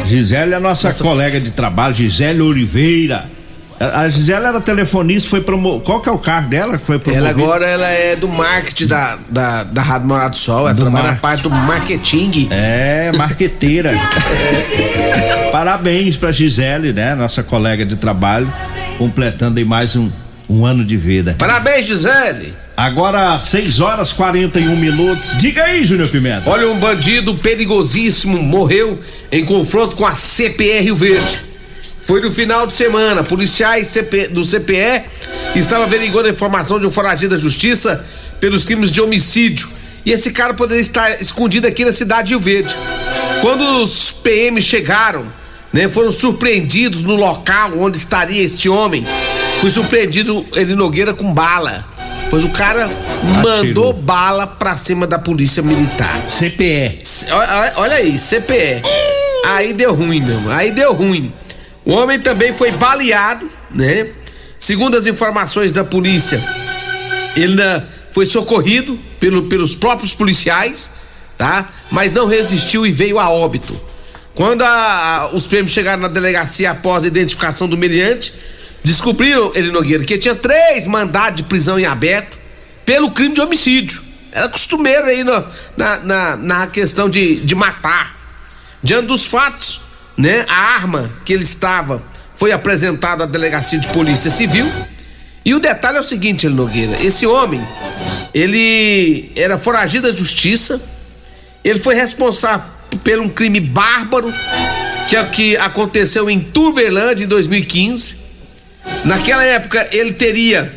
Gisele 0.06 0.52
é 0.52 0.56
a 0.56 0.60
nossa, 0.60 0.88
nossa 0.88 1.04
colega 1.04 1.40
de 1.40 1.50
trabalho, 1.50 1.94
Gisele 1.94 2.40
Oliveira. 2.40 3.30
A 3.80 4.06
Gisele 4.10 4.44
era 4.44 4.60
telefonista, 4.60 5.30
foi 5.30 5.40
promo... 5.40 5.80
Qual 5.80 6.02
que 6.02 6.08
é 6.10 6.12
o 6.12 6.18
cargo 6.18 6.50
dela 6.50 6.76
que 6.76 6.84
foi 6.84 6.98
promovido? 6.98 7.26
Ela 7.26 7.34
agora 7.34 7.66
ela 7.66 7.88
é 7.88 8.14
do 8.14 8.28
marketing 8.28 8.86
da, 8.86 9.18
da, 9.30 9.64
da 9.64 9.80
Rádio 9.80 10.06
Morado 10.06 10.30
do 10.32 10.36
Sol, 10.36 10.60
ela 10.68 10.74
Do 10.74 10.82
trabalha 10.82 11.02
na 11.04 11.08
marketing. 11.12 11.22
parte 11.22 11.42
do 11.42 11.50
marketing. 11.50 12.48
É, 12.50 13.10
marqueteira. 13.16 13.92
Parabéns 15.50 16.16
pra 16.16 16.30
Gisele, 16.30 16.92
né? 16.92 17.14
Nossa 17.14 17.42
colega 17.42 17.84
de 17.86 17.96
trabalho, 17.96 18.52
completando 18.98 19.58
aí 19.58 19.64
mais 19.64 19.96
um, 19.96 20.10
um 20.48 20.66
ano 20.66 20.84
de 20.84 20.96
vida. 20.98 21.34
Parabéns, 21.38 21.86
Gisele! 21.86 22.52
Agora, 22.76 23.38
6 23.38 23.80
horas 23.80 24.12
41 24.12 24.74
minutos. 24.76 25.36
Diga 25.38 25.64
aí, 25.64 25.84
Júnior 25.84 26.08
Pimenta. 26.08 26.48
Olha, 26.48 26.68
um 26.70 26.78
bandido 26.78 27.34
perigosíssimo 27.34 28.42
morreu 28.42 28.98
em 29.30 29.44
confronto 29.44 29.96
com 29.96 30.06
a 30.06 30.14
CPR 30.14 30.82
Rio 30.84 30.96
Verde. 30.96 31.49
Foi 32.02 32.20
no 32.20 32.30
final 32.32 32.66
de 32.66 32.72
semana. 32.72 33.22
Policiais 33.22 33.86
CP 33.88 34.28
do 34.28 34.44
CPE 34.44 35.04
estavam 35.54 35.84
averiguando 35.84 36.28
a 36.28 36.30
informação 36.30 36.80
de 36.80 36.86
um 36.86 36.90
foragido 36.90 37.34
da 37.36 37.40
justiça 37.40 38.04
pelos 38.40 38.64
crimes 38.64 38.90
de 38.90 39.00
homicídio. 39.00 39.68
E 40.04 40.12
esse 40.12 40.30
cara 40.32 40.54
poderia 40.54 40.80
estar 40.80 41.20
escondido 41.20 41.66
aqui 41.68 41.84
na 41.84 41.92
cidade 41.92 42.28
de 42.28 42.34
Rio 42.34 42.40
Verde. 42.40 42.74
Quando 43.42 43.62
os 43.82 44.10
PM 44.10 44.60
chegaram, 44.60 45.24
né, 45.72 45.88
foram 45.88 46.10
surpreendidos 46.10 47.02
no 47.04 47.14
local 47.14 47.72
onde 47.78 47.96
estaria 47.98 48.42
este 48.42 48.68
homem. 48.68 49.06
Foi 49.60 49.70
surpreendido 49.70 50.44
ele 50.56 50.74
Nogueira 50.74 51.12
com 51.14 51.32
bala. 51.32 51.84
Pois 52.30 52.44
o 52.44 52.48
cara 52.48 52.88
mandou 53.42 53.92
bala 53.92 54.46
pra 54.46 54.76
cima 54.76 55.06
da 55.06 55.18
polícia 55.18 55.62
militar. 55.62 56.22
CPE. 56.28 56.98
C- 57.02 57.26
Olha, 57.30 57.72
olha 57.76 57.94
aí, 57.96 58.18
CPE. 58.18 58.82
Aí 59.46 59.72
deu 59.72 59.94
ruim, 59.94 60.20
meu. 60.20 60.36
irmão, 60.36 60.52
Aí 60.52 60.70
deu 60.70 60.92
ruim. 60.92 61.32
O 61.84 61.92
homem 61.92 62.18
também 62.20 62.54
foi 62.54 62.70
baleado, 62.72 63.50
né? 63.70 64.08
Segundo 64.58 64.96
as 64.96 65.06
informações 65.06 65.72
da 65.72 65.82
polícia, 65.84 66.42
ele 67.36 67.54
né, 67.54 67.82
foi 68.12 68.26
socorrido 68.26 68.98
pelo- 69.18 69.44
pelos 69.44 69.74
próprios 69.74 70.12
policiais, 70.14 70.92
tá? 71.38 71.68
Mas 71.90 72.12
não 72.12 72.26
resistiu 72.26 72.86
e 72.86 72.92
veio 72.92 73.18
a 73.18 73.30
óbito. 73.30 73.78
Quando 74.34 74.62
a- 74.62 74.68
a- 74.68 75.34
os 75.34 75.46
prêmios 75.46 75.72
chegaram 75.72 76.02
na 76.02 76.08
delegacia 76.08 76.70
após 76.70 77.04
a 77.04 77.06
identificação 77.08 77.66
do 77.68 77.76
meliante, 77.78 78.32
descobriram, 78.84 79.50
ele 79.54 79.70
Nogueira, 79.70 80.04
que 80.04 80.16
tinha 80.18 80.34
três 80.34 80.86
mandados 80.86 81.36
de 81.36 81.42
prisão 81.44 81.78
em 81.78 81.84
aberto 81.86 82.38
pelo 82.84 83.10
crime 83.10 83.34
de 83.34 83.40
homicídio. 83.40 84.02
Era 84.32 84.48
costumeiro 84.48 85.06
aí 85.06 85.24
no- 85.24 85.44
na, 85.76 85.96
na, 85.98 86.36
na 86.36 86.66
questão 86.66 87.08
de, 87.08 87.36
de 87.36 87.54
matar. 87.54 88.16
Diante 88.82 89.06
dos 89.08 89.26
fatos, 89.26 89.80
né, 90.20 90.44
a 90.48 90.74
arma 90.74 91.10
que 91.24 91.32
ele 91.32 91.42
estava 91.42 92.02
foi 92.36 92.52
apresentada 92.52 93.24
à 93.24 93.26
delegacia 93.26 93.78
de 93.78 93.88
polícia 93.88 94.30
civil. 94.30 94.70
E 95.44 95.54
o 95.54 95.58
detalhe 95.58 95.96
é 95.96 96.00
o 96.00 96.04
seguinte, 96.04 96.46
ele 96.46 96.54
Nogueira, 96.54 97.02
esse 97.02 97.26
homem, 97.26 97.66
ele 98.34 99.32
era 99.34 99.56
foragido 99.56 100.08
da 100.10 100.14
justiça, 100.14 100.80
ele 101.64 101.80
foi 101.80 101.94
responsável 101.94 102.66
por 103.02 103.18
um 103.18 103.28
crime 103.30 103.60
bárbaro, 103.60 104.32
que 105.08 105.24
que 105.26 105.56
aconteceu 105.56 106.28
em 106.28 106.38
Turvelândia 106.38 107.24
em 107.24 107.28
2015. 107.28 108.20
Naquela 109.04 109.42
época 109.42 109.88
ele 109.92 110.12
teria 110.12 110.72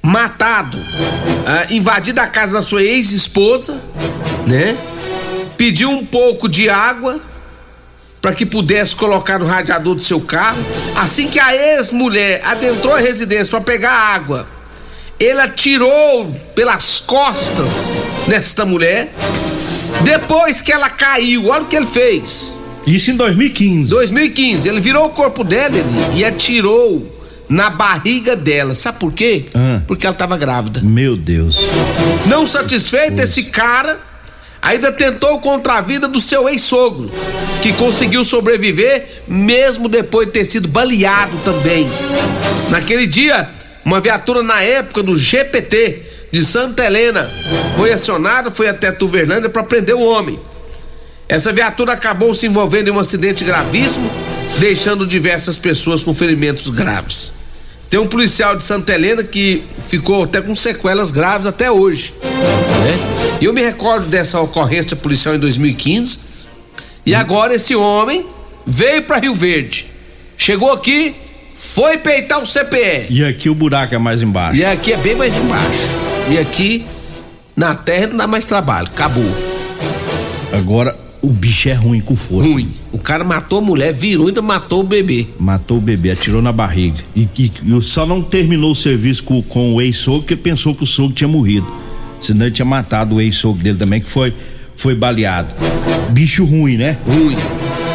matado, 0.00 0.78
ah, 1.46 1.66
invadido 1.70 2.20
a 2.20 2.26
casa 2.26 2.52
da 2.52 2.62
sua 2.62 2.82
ex-esposa, 2.82 3.80
né? 4.46 4.76
Pediu 5.56 5.90
um 5.90 6.06
pouco 6.06 6.48
de 6.48 6.70
água 6.70 7.20
para 8.20 8.34
que 8.34 8.44
pudesse 8.44 8.96
colocar 8.96 9.38
no 9.38 9.46
radiador 9.46 9.94
do 9.94 10.02
seu 10.02 10.20
carro. 10.20 10.64
Assim 10.96 11.28
que 11.28 11.38
a 11.38 11.54
ex-mulher 11.54 12.40
adentrou 12.44 12.94
a 12.94 12.98
residência 12.98 13.50
para 13.50 13.60
pegar 13.60 13.92
água, 13.92 14.46
ele 15.18 15.40
atirou 15.40 16.32
pelas 16.54 17.00
costas 17.00 17.90
nesta 18.26 18.64
mulher. 18.64 19.12
Depois 20.02 20.60
que 20.60 20.72
ela 20.72 20.90
caiu, 20.90 21.48
olha 21.48 21.62
o 21.62 21.66
que 21.66 21.76
ele 21.76 21.86
fez. 21.86 22.52
Isso 22.86 23.10
em 23.10 23.16
2015. 23.16 23.90
2015, 23.90 24.68
ele 24.68 24.80
virou 24.80 25.06
o 25.06 25.10
corpo 25.10 25.44
dela 25.44 25.76
ele, 25.76 25.86
e 26.14 26.24
atirou 26.24 27.16
na 27.48 27.70
barriga 27.70 28.36
dela. 28.36 28.74
Sabe 28.74 28.98
por 28.98 29.12
quê? 29.12 29.46
Ah. 29.54 29.80
Porque 29.86 30.06
ela 30.06 30.14
estava 30.14 30.36
grávida. 30.36 30.80
Meu 30.82 31.16
Deus. 31.16 31.58
Não 32.26 32.46
satisfeito, 32.46 33.20
esse 33.20 33.44
cara 33.44 34.07
ainda 34.60 34.92
tentou 34.92 35.40
contra 35.40 35.74
a 35.74 35.80
vida 35.80 36.08
do 36.08 36.20
seu 36.20 36.48
ex-sogro, 36.48 37.10
que 37.62 37.72
conseguiu 37.72 38.24
sobreviver 38.24 39.22
mesmo 39.26 39.88
depois 39.88 40.26
de 40.26 40.32
ter 40.32 40.44
sido 40.44 40.68
baleado 40.68 41.36
também. 41.44 41.88
Naquele 42.70 43.06
dia, 43.06 43.48
uma 43.84 44.00
viatura 44.00 44.42
na 44.42 44.60
época 44.62 45.02
do 45.02 45.16
GPT 45.16 46.02
de 46.30 46.44
Santa 46.44 46.84
Helena 46.84 47.30
foi 47.76 47.92
acionada, 47.92 48.50
foi 48.50 48.68
até 48.68 48.92
Tuverlândia 48.92 49.48
para 49.48 49.62
prender 49.62 49.94
o 49.94 50.04
homem. 50.04 50.38
Essa 51.28 51.52
viatura 51.52 51.92
acabou 51.92 52.34
se 52.34 52.46
envolvendo 52.46 52.88
em 52.88 52.90
um 52.90 52.98
acidente 52.98 53.44
gravíssimo, 53.44 54.10
deixando 54.58 55.06
diversas 55.06 55.58
pessoas 55.58 56.02
com 56.02 56.14
ferimentos 56.14 56.70
graves. 56.70 57.37
Tem 57.90 57.98
um 57.98 58.06
policial 58.06 58.54
de 58.54 58.62
Santa 58.62 58.92
Helena 58.92 59.24
que 59.24 59.64
ficou 59.86 60.24
até 60.24 60.42
com 60.42 60.54
sequelas 60.54 61.10
graves 61.10 61.46
até 61.46 61.70
hoje. 61.70 62.14
Né? 62.22 63.38
Eu 63.40 63.52
me 63.52 63.62
recordo 63.62 64.06
dessa 64.06 64.38
ocorrência 64.40 64.94
policial 64.94 65.34
em 65.34 65.38
2015. 65.38 66.18
E 67.06 67.14
agora 67.14 67.54
esse 67.54 67.74
homem 67.74 68.26
veio 68.66 69.02
para 69.04 69.18
Rio 69.18 69.34
Verde. 69.34 69.86
Chegou 70.36 70.70
aqui, 70.70 71.14
foi 71.54 71.96
peitar 71.96 72.42
o 72.42 72.46
CPE. 72.46 73.06
E 73.08 73.24
aqui 73.24 73.48
o 73.48 73.54
buraco 73.54 73.94
é 73.94 73.98
mais 73.98 74.22
embaixo. 74.22 74.56
E 74.56 74.64
aqui 74.64 74.92
é 74.92 74.96
bem 74.98 75.16
mais 75.16 75.34
embaixo. 75.36 75.88
E 76.28 76.38
aqui 76.38 76.84
na 77.56 77.74
terra 77.74 78.08
não 78.08 78.18
dá 78.18 78.26
mais 78.26 78.44
trabalho. 78.44 78.88
Acabou. 78.88 79.24
Agora 80.52 81.07
o 81.20 81.28
bicho 81.28 81.68
é 81.68 81.72
ruim 81.72 82.00
com 82.00 82.14
força. 82.14 82.48
Ruim. 82.50 82.68
O 82.92 82.98
cara 82.98 83.24
matou 83.24 83.58
a 83.58 83.62
mulher, 83.62 83.92
virou 83.92 84.26
e 84.26 84.28
ainda 84.28 84.40
matou 84.42 84.80
o 84.80 84.84
bebê. 84.84 85.26
Matou 85.38 85.78
o 85.78 85.80
bebê, 85.80 86.10
atirou 86.10 86.40
na 86.40 86.52
barriga. 86.52 86.98
E, 87.14 87.28
e, 87.38 87.52
e 87.76 87.82
só 87.82 88.06
não 88.06 88.22
terminou 88.22 88.72
o 88.72 88.76
serviço 88.76 89.24
com, 89.24 89.42
com 89.42 89.74
o 89.74 89.80
ex-sogro 89.80 90.20
porque 90.22 90.36
pensou 90.36 90.74
que 90.74 90.84
o 90.84 90.86
sogro 90.86 91.14
tinha 91.14 91.28
morrido. 91.28 91.66
Senão 92.20 92.46
ele 92.46 92.54
tinha 92.54 92.66
matado 92.66 93.16
o 93.16 93.20
ex-sogro 93.20 93.62
dele 93.62 93.78
também, 93.78 94.00
que 94.00 94.08
foi, 94.08 94.32
foi 94.76 94.94
baleado. 94.94 95.54
Bicho 96.10 96.44
ruim, 96.44 96.76
né? 96.76 96.98
Ruim. 97.06 97.36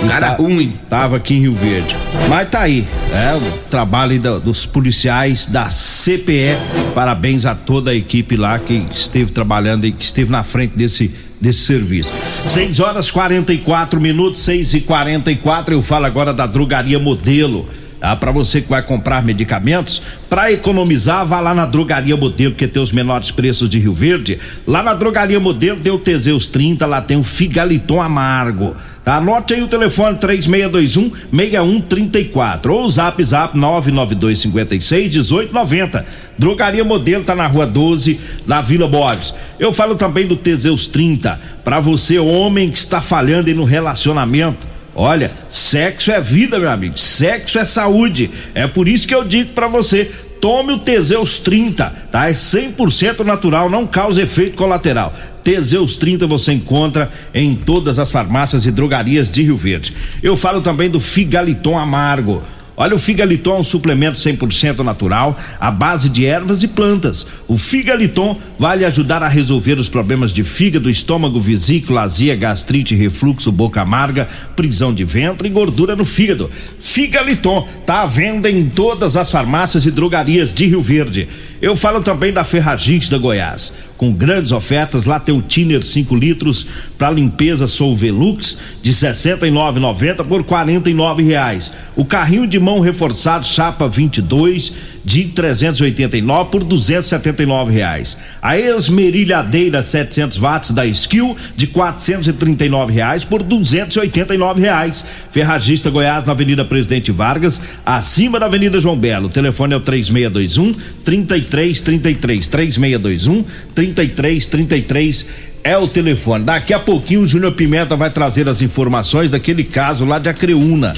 Cara 0.07 0.31
Tá- 0.31 0.35
ruim. 0.43 0.71
Tava 0.89 1.15
aqui 1.15 1.33
em 1.35 1.39
Rio 1.41 1.53
Verde. 1.53 1.95
Mas 2.29 2.49
tá 2.49 2.59
aí, 2.61 2.85
é 3.13 3.35
o 3.35 3.41
trabalho 3.69 4.19
da- 4.19 4.37
dos 4.37 4.65
policiais 4.65 5.47
da 5.47 5.69
CPE. 5.69 6.57
Parabéns 6.93 7.45
a 7.45 7.55
toda 7.55 7.91
a 7.91 7.95
equipe 7.95 8.35
lá 8.35 8.59
que 8.59 8.85
esteve 8.93 9.31
trabalhando 9.31 9.85
e 9.85 9.91
que 9.93 10.03
esteve 10.03 10.29
na 10.29 10.43
frente 10.43 10.75
desse 10.75 11.09
desse 11.43 11.59
serviço. 11.59 12.13
6 12.45 12.79
horas 12.79 13.11
44 13.11 13.99
minutos, 13.99 14.39
6 14.41 14.75
e 14.75 14.81
44 14.81 15.73
Eu 15.73 15.81
falo 15.81 16.05
agora 16.05 16.33
da 16.33 16.47
drogaria 16.47 16.97
Modelo. 16.97 17.67
Tá? 17.99 18.15
Para 18.15 18.31
você 18.31 18.61
que 18.61 18.69
vai 18.69 18.81
comprar 18.81 19.23
medicamentos, 19.23 20.01
para 20.29 20.51
economizar, 20.51 21.25
vá 21.25 21.39
lá 21.39 21.53
na 21.53 21.65
Drogaria 21.65 22.17
Modelo, 22.17 22.53
que 22.53 22.67
tem 22.67 22.81
os 22.81 22.91
menores 22.91 23.31
preços 23.31 23.69
de 23.69 23.79
Rio 23.79 23.93
Verde. 23.93 24.39
Lá 24.67 24.83
na 24.83 24.93
Drogaria 24.93 25.39
Modelo 25.39 25.79
tem 25.79 25.91
o 25.91 25.97
Teseus 25.97 26.49
30, 26.49 26.85
lá 26.85 27.01
tem 27.01 27.17
o 27.17 27.23
Figaliton 27.23 28.01
Amargo. 28.01 28.75
Tá? 29.03 29.17
Anote 29.17 29.53
aí 29.53 29.61
o 29.61 29.67
telefone 29.67 30.17
3621 30.17 31.11
6134 31.31 32.73
ou 32.73 32.85
o 32.85 32.89
zap 32.89 33.21
zap 33.23 33.57
992 33.57 34.39
56 34.39 35.15
1890. 35.15 36.05
Drogaria 36.37 36.83
Modelo 36.83 37.23
tá 37.23 37.35
na 37.35 37.45
rua 37.45 37.65
12, 37.67 38.19
na 38.47 38.61
Vila 38.61 38.87
Borges. 38.87 39.33
Eu 39.59 39.73
falo 39.73 39.95
também 39.95 40.25
do 40.25 40.37
Teseus 40.37 40.87
30, 40.87 41.39
para 41.63 41.79
você 41.79 42.17
homem 42.17 42.71
que 42.71 42.77
está 42.77 43.01
falhando 43.01 43.49
aí 43.49 43.53
no 43.53 43.65
relacionamento. 43.65 44.73
Olha, 44.95 45.31
sexo 45.49 46.11
é 46.11 46.21
vida, 46.21 46.59
meu 46.59 46.69
amigo. 46.69 46.97
Sexo 46.97 47.57
é 47.57 47.65
saúde. 47.65 48.29
É 48.53 48.67
por 48.67 48.87
isso 48.87 49.07
que 49.07 49.15
eu 49.15 49.23
digo 49.23 49.51
para 49.53 49.67
você, 49.67 50.09
tome 50.43 50.73
o 50.73 50.77
Teseus 50.77 51.39
30, 51.39 51.89
tá? 52.11 52.29
É 52.29 52.33
100% 52.33 53.23
natural, 53.23 53.69
não 53.69 53.87
causa 53.87 54.21
efeito 54.21 54.57
colateral. 54.57 55.15
Teseus 55.41 55.95
30 55.95 56.27
você 56.27 56.51
encontra 56.51 57.09
em 57.33 57.55
todas 57.55 57.97
as 57.97 58.11
farmácias 58.11 58.65
e 58.65 58.71
drogarias 58.71 59.31
de 59.31 59.41
Rio 59.41 59.55
Verde. 59.55 59.93
Eu 60.21 60.35
falo 60.35 60.59
também 60.59 60.89
do 60.89 60.99
Figaliton 60.99 61.79
Amargo. 61.79 62.43
Olha, 62.75 62.95
o 62.95 62.99
Figaliton 62.99 63.57
é 63.57 63.59
um 63.59 63.63
suplemento 63.63 64.17
100% 64.17 64.79
natural, 64.79 65.37
à 65.59 65.69
base 65.69 66.09
de 66.09 66.25
ervas 66.25 66.63
e 66.63 66.67
plantas. 66.67 67.25
O 67.47 67.55
Figaliton 67.55 68.35
vai 68.57 68.77
lhe 68.77 68.85
ajudar 68.85 69.21
a 69.21 69.27
resolver 69.27 69.79
os 69.79 69.87
problemas 69.87 70.33
de 70.33 70.43
fígado, 70.43 70.89
estômago, 70.89 71.39
vesícula, 71.39 72.01
azia, 72.01 72.35
gastrite, 72.35 72.95
refluxo, 72.95 73.51
boca 73.51 73.81
amarga, 73.81 74.27
prisão 74.55 74.91
de 74.91 75.03
ventre 75.03 75.47
e 75.47 75.51
gordura 75.51 75.95
no 75.95 76.03
fígado. 76.03 76.49
Figaliton 76.79 77.67
tá 77.85 78.01
à 78.01 78.05
venda 78.07 78.49
em 78.49 78.67
todas 78.67 79.15
as 79.15 79.29
farmácias 79.29 79.85
e 79.85 79.91
drogarias 79.91 80.51
de 80.51 80.65
Rio 80.65 80.81
Verde. 80.81 81.29
Eu 81.63 81.77
falo 81.77 82.01
também 82.01 82.33
da 82.33 82.43
Ferragista 82.43 83.15
da 83.15 83.21
Goiás, 83.21 83.71
com 83.95 84.11
grandes 84.11 84.51
ofertas. 84.51 85.05
Lá 85.05 85.17
tem 85.17 85.33
o 85.33 85.41
Tiner 85.41 85.81
5 85.81 86.13
litros 86.13 86.67
para 86.97 87.09
limpeza 87.09 87.67
Solvelux 87.67 88.57
de 88.81 88.91
69,90 88.91 90.25
por 90.25 90.43
49 90.43 91.23
reais. 91.23 91.71
O 91.95 92.03
carrinho 92.03 92.45
de 92.45 92.59
mão 92.59 92.81
reforçado 92.81 93.45
Chapa 93.45 93.87
22 93.87 94.73
de 95.03 95.25
389 95.25 96.49
por 96.49 96.63
279 96.63 97.73
reais. 97.73 98.17
A 98.41 98.57
esmerilhadeira 98.57 99.83
700 99.83 100.37
watts 100.37 100.71
da 100.71 100.85
Skill 100.85 101.35
de 101.55 101.67
439 101.67 102.93
reais 102.93 103.23
por 103.23 103.43
289 103.43 104.61
reais. 104.61 105.05
Ferragista 105.31 105.89
Goiás 105.89 106.25
na 106.25 106.31
Avenida 106.31 106.63
Presidente 106.63 107.11
Vargas, 107.11 107.61
acima 107.85 108.39
da 108.39 108.45
Avenida 108.45 108.79
João 108.79 108.97
Belo. 108.97 109.27
O 109.27 109.31
telefone 109.31 109.73
é 109.73 109.77
o 109.77 109.81
3621 109.81 110.73
3333 111.03 112.47
3621 112.47 113.43
3333 113.75 115.25
é 115.63 115.77
o 115.77 115.87
telefone. 115.87 116.43
Daqui 116.43 116.73
a 116.73 116.79
pouquinho 116.79 117.21
o 117.21 117.25
Júnior 117.25 117.53
Pimenta 117.53 117.95
vai 117.95 118.09
trazer 118.09 118.47
as 118.49 118.61
informações 118.61 119.31
daquele 119.31 119.63
caso 119.63 120.05
lá 120.05 120.19
de 120.19 120.29
Acreúna. 120.29 120.93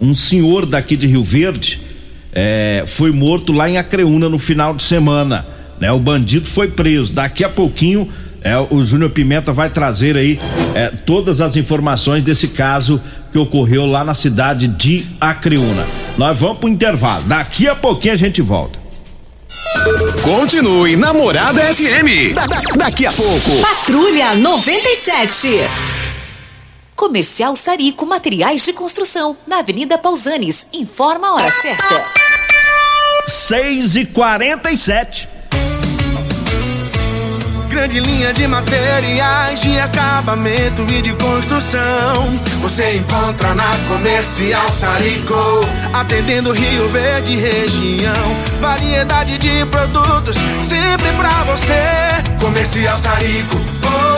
Um 0.00 0.14
senhor 0.14 0.66
daqui 0.66 0.96
de 0.96 1.06
Rio 1.06 1.22
Verde 1.22 1.87
é, 2.32 2.84
foi 2.86 3.10
morto 3.12 3.52
lá 3.52 3.68
em 3.68 3.78
Acreúna 3.78 4.28
no 4.28 4.38
final 4.38 4.74
de 4.74 4.82
semana. 4.82 5.46
Né? 5.80 5.90
O 5.92 5.98
bandido 5.98 6.46
foi 6.46 6.68
preso. 6.68 7.12
Daqui 7.12 7.44
a 7.44 7.48
pouquinho 7.48 8.08
é, 8.42 8.56
o 8.70 8.80
Júnior 8.80 9.10
Pimenta 9.10 9.52
vai 9.52 9.68
trazer 9.68 10.16
aí 10.16 10.38
é, 10.74 10.88
todas 10.88 11.40
as 11.40 11.56
informações 11.56 12.24
desse 12.24 12.48
caso 12.48 13.00
que 13.32 13.38
ocorreu 13.38 13.84
lá 13.86 14.04
na 14.04 14.14
cidade 14.14 14.68
de 14.68 15.04
Acreúna. 15.20 15.86
Nós 16.16 16.38
vamos 16.38 16.58
pro 16.58 16.68
intervalo. 16.68 17.24
Daqui 17.24 17.68
a 17.68 17.74
pouquinho 17.74 18.14
a 18.14 18.16
gente 18.16 18.40
volta. 18.40 18.78
Continue 20.22 20.96
Namorada 20.96 21.62
FM. 21.74 22.34
Da, 22.34 22.46
da, 22.46 22.58
daqui 22.76 23.06
a 23.06 23.12
pouco. 23.12 23.50
Patrulha 23.60 24.34
97. 24.34 25.48
Comercial 26.98 27.54
Sarico 27.54 28.04
Materiais 28.04 28.64
de 28.64 28.72
Construção, 28.72 29.36
na 29.46 29.60
Avenida 29.60 29.96
Pausanes. 29.96 30.66
Informa 30.72 31.28
a 31.28 31.34
hora 31.34 31.48
certa. 31.48 32.04
6 33.24 33.94
e 33.94 34.06
47 34.06 35.28
Grande 37.68 38.00
linha 38.00 38.32
de 38.32 38.46
materiais 38.48 39.60
de 39.60 39.78
acabamento 39.78 40.82
e 40.92 41.00
de 41.00 41.14
construção. 41.14 42.26
Você 42.62 42.96
encontra 42.96 43.54
na 43.54 43.70
Comercial 43.86 44.68
Sarico, 44.68 45.60
atendendo 45.92 46.50
Rio 46.50 46.88
Verde 46.88 47.36
região. 47.36 48.36
Variedade 48.60 49.38
de 49.38 49.64
produtos 49.66 50.36
sempre 50.64 51.12
pra 51.12 51.44
você. 51.44 51.80
Comercial 52.40 52.96
Sarico, 52.96 53.56
oh, 53.84 53.88
oh, 53.88 54.17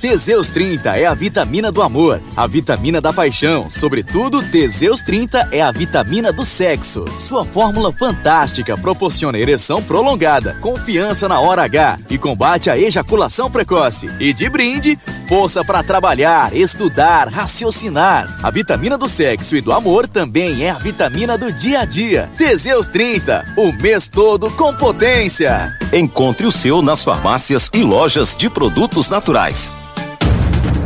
Teseus 0.00 0.48
30 0.48 0.96
é 0.96 1.04
a 1.04 1.12
vitamina 1.12 1.70
do 1.70 1.82
amor, 1.82 2.22
a 2.34 2.46
vitamina 2.46 3.02
da 3.02 3.12
paixão. 3.12 3.68
Sobretudo, 3.68 4.42
Teseus 4.42 5.02
30 5.02 5.50
é 5.52 5.60
a 5.60 5.70
vitamina 5.70 6.32
do 6.32 6.42
sexo. 6.42 7.04
Sua 7.18 7.44
fórmula 7.44 7.92
fantástica 7.92 8.78
proporciona 8.78 9.38
ereção 9.38 9.82
prolongada, 9.82 10.56
confiança 10.62 11.28
na 11.28 11.38
hora 11.38 11.64
H 11.64 11.98
e 12.08 12.16
combate 12.16 12.70
a 12.70 12.78
ejaculação 12.78 13.50
precoce. 13.50 14.08
E 14.18 14.32
de 14.32 14.48
brinde, 14.48 14.98
força 15.28 15.62
para 15.62 15.82
trabalhar, 15.82 16.56
estudar, 16.56 17.28
raciocinar. 17.28 18.38
A 18.42 18.50
vitamina 18.50 18.96
do 18.96 19.06
sexo 19.06 19.54
e 19.54 19.60
do 19.60 19.70
amor 19.70 20.08
também 20.08 20.64
é 20.64 20.70
a 20.70 20.78
vitamina 20.78 21.36
do 21.36 21.52
dia 21.52 21.80
a 21.80 21.84
dia. 21.84 22.30
Teseus 22.38 22.86
30, 22.86 23.44
o 23.54 23.70
mês 23.70 24.08
todo 24.08 24.50
com 24.52 24.74
potência. 24.74 25.76
Encontre 25.92 26.46
o 26.46 26.52
seu 26.52 26.80
nas 26.80 27.02
farmácias 27.02 27.68
e 27.74 27.82
lojas 27.82 28.34
de 28.34 28.48
produtos 28.48 29.10
naturais. 29.10 29.89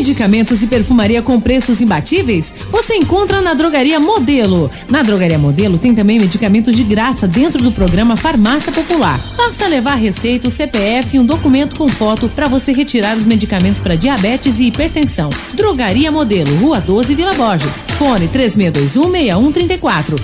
Medicamentos 0.00 0.62
e 0.62 0.66
perfumaria 0.66 1.20
com 1.20 1.38
preços 1.38 1.82
imbatíveis? 1.82 2.54
Você 2.70 2.94
encontra 2.94 3.42
na 3.42 3.52
Drogaria 3.52 4.00
Modelo. 4.00 4.70
Na 4.88 5.02
Drogaria 5.02 5.38
Modelo 5.38 5.76
tem 5.76 5.94
também 5.94 6.18
medicamentos 6.18 6.74
de 6.74 6.82
graça 6.82 7.28
dentro 7.28 7.62
do 7.62 7.70
programa 7.70 8.16
Farmácia 8.16 8.72
Popular. 8.72 9.20
Basta 9.36 9.66
levar 9.66 9.96
receita, 9.96 10.48
o 10.48 10.50
CPF 10.50 11.16
e 11.16 11.20
um 11.20 11.26
documento 11.26 11.76
com 11.76 11.86
foto 11.86 12.30
para 12.30 12.48
você 12.48 12.72
retirar 12.72 13.14
os 13.14 13.26
medicamentos 13.26 13.78
para 13.78 13.94
diabetes 13.94 14.58
e 14.58 14.68
hipertensão. 14.68 15.28
Drogaria 15.52 16.10
Modelo, 16.10 16.56
Rua 16.56 16.80
12, 16.80 17.14
Vila 17.14 17.34
Borges. 17.34 17.82
Fone 17.98 18.26
36216134. 18.28 20.18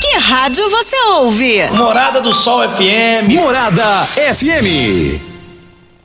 Que 0.00 0.16
rádio 0.20 0.70
você 0.70 0.96
ouve? 1.16 1.66
Morada 1.72 2.20
do 2.20 2.32
Sol 2.32 2.60
FM. 2.60 3.34
Morada 3.34 4.04
FM. 4.04 5.27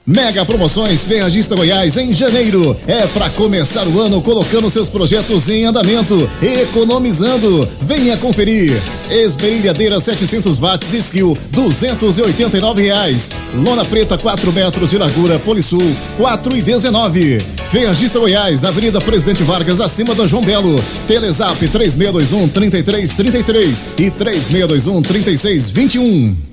Mega 0.06 0.46
Promoções 0.46 1.06
Ferragista 1.06 1.56
Goiás 1.56 1.96
em 1.96 2.12
janeiro. 2.12 2.76
É 2.86 3.08
para 3.08 3.30
começar 3.30 3.88
o 3.88 4.02
ano 4.02 4.22
colocando 4.22 4.70
seus 4.70 4.90
projetos 4.90 5.50
em 5.50 5.64
andamento, 5.64 6.30
economizando. 6.42 7.66
Venha 7.80 8.18
conferir. 8.18 8.74
Esmerilhadeira 9.10 10.02
700 10.02 10.60
watts 10.60 10.92
Skill, 10.92 11.38
289 11.52 12.84
reais. 12.84 13.32
Lona 13.56 13.86
preta 13.86 14.18
4 14.18 14.52
metros 14.52 14.90
de 14.90 14.98
largura 14.98 15.40
Polisul, 15.40 15.96
4 16.18 16.58
e 16.58 16.62
19. 16.62 17.40
Ferragista 17.72 18.20
Goiás, 18.20 18.66
Avenida 18.66 19.00
Presidente 19.00 19.42
Vargas, 19.44 19.80
acima 19.80 20.14
da 20.14 20.28
João 20.28 20.44
Belo. 20.44 20.84
Telezap 21.08 21.66
3621 21.66 22.50
3333 22.50 23.86
e 23.98 24.12
3621 24.12 25.02
3621. 25.02 26.53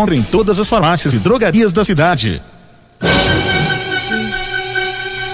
encontra 0.01 0.15
em 0.15 0.23
todas 0.23 0.59
as 0.59 0.67
farmácias 0.67 1.13
e 1.13 1.19
drogarias 1.19 1.71
da 1.71 1.85
cidade. 1.85 2.41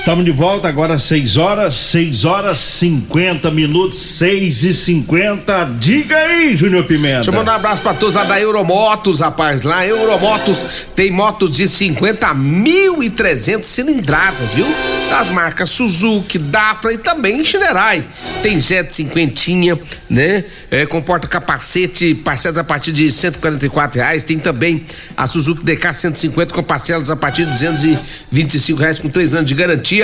Estamos 0.08 0.24
de 0.24 0.32
volta 0.32 0.70
agora 0.70 0.98
6 0.98 1.36
horas, 1.36 1.76
6 1.76 2.24
horas 2.24 2.58
50 2.58 3.52
minutos, 3.52 3.98
6 3.98 4.64
e 4.64 4.74
50 4.74 5.66
Diga 5.78 6.16
aí, 6.16 6.56
Júnior 6.56 6.86
Pimenta. 6.86 7.16
Deixa 7.16 7.30
eu 7.30 7.34
mandar 7.34 7.52
um 7.52 7.56
abraço 7.56 7.82
pra 7.82 7.94
todos 7.94 8.16
lá 8.16 8.24
da 8.24 8.40
Euromotos, 8.40 9.20
rapaz. 9.20 9.64
Lá, 9.64 9.86
Euromotos 9.86 10.88
tem 10.96 11.12
motos 11.12 11.58
de 11.58 11.68
50 11.68 12.34
mil 12.36 13.04
e 13.04 13.10
300 13.10 13.68
cilindradas, 13.68 14.54
viu? 14.54 14.66
Das 15.10 15.28
marcas 15.28 15.72
Suzuki, 15.72 16.38
Dafra 16.38 16.94
e 16.94 16.98
também 16.98 17.44
Shinerai. 17.44 18.02
Tem 18.42 18.58
Jet 18.62 18.94
cinquentinha, 18.94 19.78
né? 20.10 20.46
É, 20.72 20.86
comporta 20.86 21.28
capacete, 21.28 22.16
parcelas 22.16 22.58
a 22.58 22.64
partir 22.64 22.94
de 22.94 23.12
144 23.12 24.00
reais. 24.00 24.24
Tem 24.24 24.40
também 24.40 24.82
a 25.18 25.28
Suzuki 25.28 25.66
DK 25.66 25.94
150 25.94 26.54
com 26.54 26.64
parcelas 26.64 27.12
a 27.12 27.16
partir 27.18 27.46
de 27.46 27.52
225 27.52 28.80
reais 28.80 29.00
com 29.00 29.10
3 29.10 29.36
anos 29.36 29.48
de 29.48 29.54
garantia. 29.54 29.97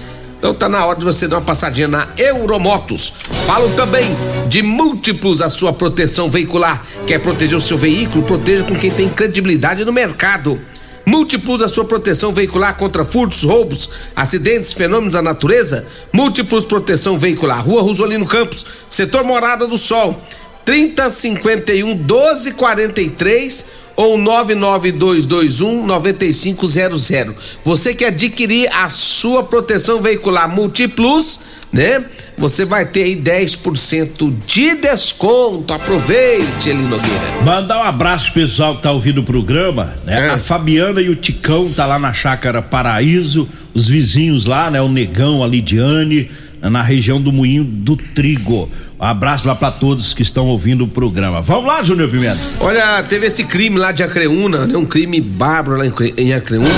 Então 0.43 0.53
tá 0.53 0.67
na 0.67 0.85
hora 0.85 0.99
de 0.99 1.05
você 1.05 1.27
dar 1.27 1.37
uma 1.37 1.41
passadinha 1.41 1.87
na 1.87 2.05
Euromotos. 2.17 3.13
Falo 3.45 3.69
também 3.75 4.13
de 4.49 4.61
múltiplos 4.61 5.41
a 5.41 5.49
sua 5.49 5.71
proteção 5.71 6.29
veicular. 6.29 6.83
Quer 7.07 7.19
proteger 7.19 7.57
o 7.57 7.61
seu 7.61 7.77
veículo? 7.77 8.23
Proteja 8.23 8.63
com 8.63 8.75
quem 8.75 8.91
tem 8.91 9.07
credibilidade 9.07 9.85
no 9.85 9.93
mercado. 9.93 10.59
Múltiplos 11.05 11.61
a 11.61 11.67
sua 11.67 11.85
proteção 11.85 12.33
veicular 12.33 12.77
contra 12.77 13.03
furtos, 13.03 13.43
roubos, 13.43 13.89
acidentes, 14.15 14.71
fenômenos 14.71 15.13
da 15.13 15.21
natureza. 15.21 15.85
Múltiplos 16.11 16.65
proteção 16.65 17.17
veicular. 17.19 17.65
Rua 17.65 17.81
Rosolino 17.81 18.25
Campos, 18.25 18.65
setor 18.87 19.23
Morada 19.23 19.67
do 19.67 19.77
Sol. 19.77 20.19
3051 20.65 21.87
1243 21.95 23.82
ou 23.95 24.17
99221 24.17 25.85
9500. 25.85 27.59
Você 27.63 27.93
que 27.93 28.05
adquirir 28.05 28.69
a 28.73 28.89
sua 28.89 29.43
proteção 29.43 30.01
veicular 30.01 30.49
Multiplus, 30.49 31.39
né? 31.71 32.03
Você 32.37 32.65
vai 32.65 32.85
ter 32.85 33.03
aí 33.03 33.15
10% 33.15 34.33
de 34.45 34.75
desconto. 34.75 35.73
Aproveite, 35.73 36.69
Eli 36.69 36.83
Nogueira. 36.83 37.41
Mandar 37.43 37.79
um 37.79 37.83
abraço 37.83 38.31
pessoal 38.31 38.75
que 38.75 38.83
tá 38.83 38.91
ouvindo 38.91 39.21
o 39.21 39.23
programa, 39.23 39.93
né? 40.05 40.27
É. 40.27 40.29
A 40.31 40.37
Fabiana 40.37 41.01
e 41.01 41.09
o 41.09 41.15
Ticão 41.15 41.71
tá 41.71 41.85
lá 41.85 41.97
na 41.97 42.13
Chácara 42.13 42.61
Paraíso, 42.61 43.47
os 43.73 43.87
vizinhos 43.87 44.45
lá, 44.45 44.69
né? 44.69 44.81
O 44.81 44.89
Negão, 44.89 45.43
a 45.43 45.47
Lidiane, 45.47 46.29
na 46.61 46.81
região 46.81 47.21
do 47.21 47.31
Moinho 47.31 47.63
do 47.63 47.95
Trigo. 47.97 48.69
Abraço 49.03 49.47
lá 49.47 49.55
pra 49.55 49.69
todos 49.71 50.13
que 50.13 50.21
estão 50.21 50.47
ouvindo 50.47 50.83
o 50.85 50.87
programa. 50.87 51.41
Vamos 51.41 51.65
lá, 51.65 51.83
Júnior 51.83 52.09
Pimenta. 52.09 52.39
Olha, 52.61 53.03
teve 53.03 53.27
esse 53.27 53.43
crime 53.43 53.77
lá 53.77 53.91
de 53.91 54.01
Acreúna, 54.03 54.65
né? 54.65 54.77
Um 54.77 54.85
crime 54.85 55.19
bárbaro 55.19 55.77
lá 55.77 55.85
em 55.85 55.91
Cre- 55.91 56.13
em 56.17 56.33
Acreúna, 56.33 56.69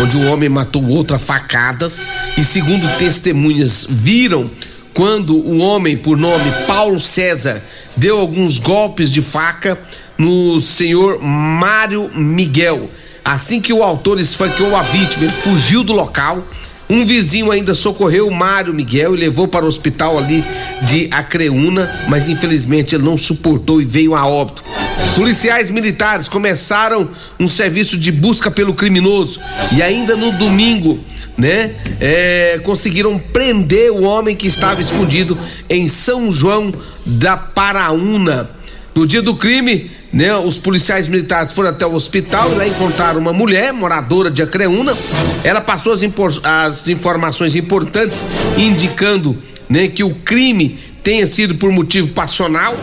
onde 0.00 0.16
um 0.16 0.30
homem 0.32 0.48
matou 0.48 0.86
outro 0.88 1.16
a 1.16 1.18
facadas 1.18 2.04
e 2.38 2.44
segundo 2.44 2.86
testemunhas 2.96 3.86
viram 3.88 4.48
quando 4.92 5.36
o 5.36 5.58
homem 5.58 5.96
por 5.96 6.16
nome 6.16 6.50
Paulo 6.68 7.00
César 7.00 7.60
deu 7.96 8.20
alguns 8.20 8.60
golpes 8.60 9.10
de 9.10 9.20
faca 9.20 9.76
no 10.16 10.60
senhor 10.60 11.20
Mário 11.20 12.08
Miguel. 12.14 12.88
Assim 13.24 13.60
que 13.60 13.72
o 13.72 13.82
autor 13.82 14.20
esfaqueou 14.20 14.76
a 14.76 14.82
vítima, 14.82 15.24
ele 15.24 15.32
fugiu 15.32 15.82
do 15.82 15.92
local. 15.92 16.46
Um 16.88 17.04
vizinho 17.04 17.50
ainda 17.50 17.74
socorreu 17.74 18.28
o 18.28 18.34
Mário 18.34 18.74
Miguel 18.74 19.14
e 19.14 19.18
levou 19.18 19.48
para 19.48 19.64
o 19.64 19.68
hospital 19.68 20.18
ali 20.18 20.44
de 20.82 21.08
Acreúna, 21.10 21.90
mas 22.08 22.28
infelizmente 22.28 22.94
ele 22.94 23.04
não 23.04 23.16
suportou 23.16 23.80
e 23.80 23.84
veio 23.84 24.14
a 24.14 24.26
óbito. 24.26 24.62
Policiais 25.16 25.70
militares 25.70 26.28
começaram 26.28 27.08
um 27.38 27.48
serviço 27.48 27.96
de 27.96 28.12
busca 28.12 28.50
pelo 28.50 28.74
criminoso 28.74 29.40
e 29.72 29.82
ainda 29.82 30.14
no 30.14 30.32
domingo, 30.32 31.00
né, 31.38 31.74
é, 32.00 32.60
conseguiram 32.62 33.18
prender 33.18 33.90
o 33.90 34.02
homem 34.02 34.36
que 34.36 34.46
estava 34.46 34.80
escondido 34.80 35.38
em 35.70 35.88
São 35.88 36.30
João 36.30 36.72
da 37.06 37.36
Paraúna. 37.36 38.50
No 38.94 39.06
dia 39.06 39.22
do 39.22 39.34
crime, 39.34 39.90
né, 40.14 40.32
os 40.36 40.58
policiais 40.58 41.08
militares 41.08 41.52
foram 41.52 41.70
até 41.70 41.84
o 41.84 41.92
hospital 41.92 42.52
e 42.52 42.54
lá 42.54 42.68
encontraram 42.68 43.18
uma 43.18 43.32
mulher, 43.32 43.72
moradora 43.72 44.30
de 44.30 44.44
Acreúna. 44.44 44.96
Ela 45.42 45.60
passou 45.60 45.92
as, 45.92 46.00
as 46.44 46.86
informações 46.86 47.56
importantes, 47.56 48.24
indicando 48.56 49.36
né, 49.68 49.88
que 49.88 50.04
o 50.04 50.14
crime 50.14 50.78
tenha 51.02 51.26
sido 51.26 51.56
por 51.56 51.72
motivo 51.72 52.12
passional. 52.12 52.76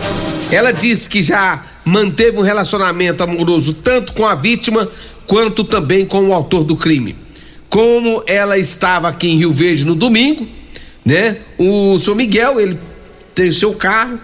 Ela 0.52 0.74
disse 0.74 1.08
que 1.08 1.24
já 1.24 1.64
manteve 1.86 2.38
um 2.38 2.42
relacionamento 2.42 3.24
amoroso 3.24 3.76
tanto 3.76 4.12
com 4.12 4.26
a 4.26 4.36
vítima 4.36 4.90
quanto 5.26 5.64
também 5.64 6.06
com 6.06 6.28
o 6.28 6.34
autor 6.34 6.66
do 6.66 6.76
crime. 6.76 7.16
Como 7.70 8.22
ela 8.28 8.58
estava 8.58 9.08
aqui 9.08 9.30
em 9.30 9.38
Rio 9.38 9.54
Verde 9.54 9.86
no 9.86 9.96
domingo, 9.96 10.46
né? 11.06 11.38
O 11.58 11.98
seu 11.98 12.14
Miguel, 12.14 12.60
ele 12.60 12.78
tem 13.34 13.54
seu 13.54 13.74
carro 13.74 14.20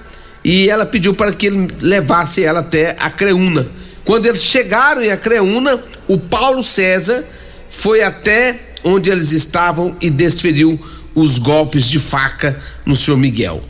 e 0.48 0.70
ela 0.70 0.86
pediu 0.86 1.14
para 1.14 1.34
que 1.34 1.48
ele 1.48 1.68
levasse 1.82 2.42
ela 2.42 2.62
até 2.62 2.96
a 3.02 3.10
Creúna. 3.10 3.68
Quando 4.06 4.28
eles 4.28 4.44
chegaram 4.44 5.04
em 5.04 5.12
Acreúna, 5.12 5.78
o 6.08 6.18
Paulo 6.18 6.64
César 6.64 7.22
foi 7.70 8.02
até 8.02 8.58
onde 8.82 9.10
eles 9.10 9.34
estavam 9.34 9.94
e 10.00 10.10
desferiu 10.10 10.80
os 11.14 11.38
golpes 11.38 11.90
de 11.90 12.00
faca 12.00 12.56
no 12.86 12.96
senhor 12.96 13.18
Miguel. 13.18 13.62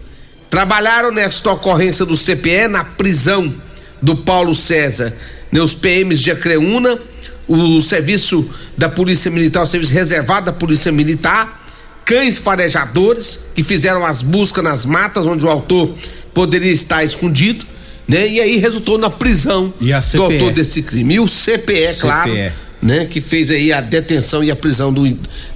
Trabalharam 0.52 1.12
nesta 1.12 1.52
ocorrência 1.52 2.06
do 2.06 2.16
CPE 2.16 2.68
na 2.70 2.84
prisão 2.84 3.52
do 4.00 4.16
Paulo 4.16 4.54
César, 4.54 5.12
os 5.52 5.74
PMs 5.74 6.22
de 6.22 6.30
Acreúna, 6.30 7.00
o 7.48 7.82
serviço 7.82 8.48
da 8.78 8.88
Polícia 8.88 9.32
Militar, 9.32 9.64
o 9.64 9.66
serviço 9.66 9.94
reservado 9.94 10.46
da 10.46 10.54
Polícia 10.54 10.92
Militar, 10.92 11.60
cães 12.08 12.38
farejadores 12.38 13.48
que 13.54 13.62
fizeram 13.64 14.06
as 14.06 14.22
buscas 14.22 14.64
nas 14.64 14.86
matas 14.86 15.28
onde 15.28 15.44
o 15.46 15.50
autor 15.50 15.94
poderia 16.34 16.72
estar 16.72 17.04
escondido, 17.04 17.66
né? 18.08 18.26
E 18.28 18.40
aí 18.40 18.58
resultou 18.58 18.98
na 18.98 19.10
prisão 19.10 19.74
do 20.18 20.24
autor 20.24 20.54
desse 20.54 20.82
crime. 20.84 21.16
E 21.16 21.20
o 21.20 21.28
CPE, 21.28 22.00
claro, 22.00 22.32
CPE. 22.32 22.52
né? 22.82 23.06
Que 23.06 23.20
fez 23.20 23.52
aí 23.52 23.74
a 23.74 23.82
detenção 23.82 24.42
e 24.42 24.50
a 24.50 24.56
prisão 24.56 24.94
do, 24.94 25.06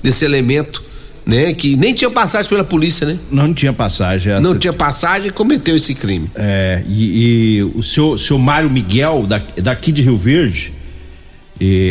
desse 0.04 0.26
elemento, 0.26 0.84
né? 1.26 1.54
Que 1.54 1.78
nem 1.78 1.94
tinha 1.94 2.10
passagem 2.12 2.50
pela 2.50 2.66
polícia, 2.66 3.08
né? 3.08 3.18
Não 3.32 3.54
tinha 3.54 3.72
passagem. 3.72 4.38
Não 4.42 4.58
tinha 4.60 4.74
passagem 4.74 5.28
e 5.30 5.32
cometeu 5.32 5.76
esse 5.78 5.96
crime. 5.96 6.30
É, 6.36 6.84
e, 6.86 7.60
e 7.60 7.64
o 7.64 7.82
seu, 7.82 8.18
seu 8.18 8.38
Mário 8.38 8.70
Miguel, 8.70 9.26
da- 9.26 9.42
daqui 9.64 9.94
de 9.94 10.02
Rio 10.02 10.18
Verde, 10.18 10.74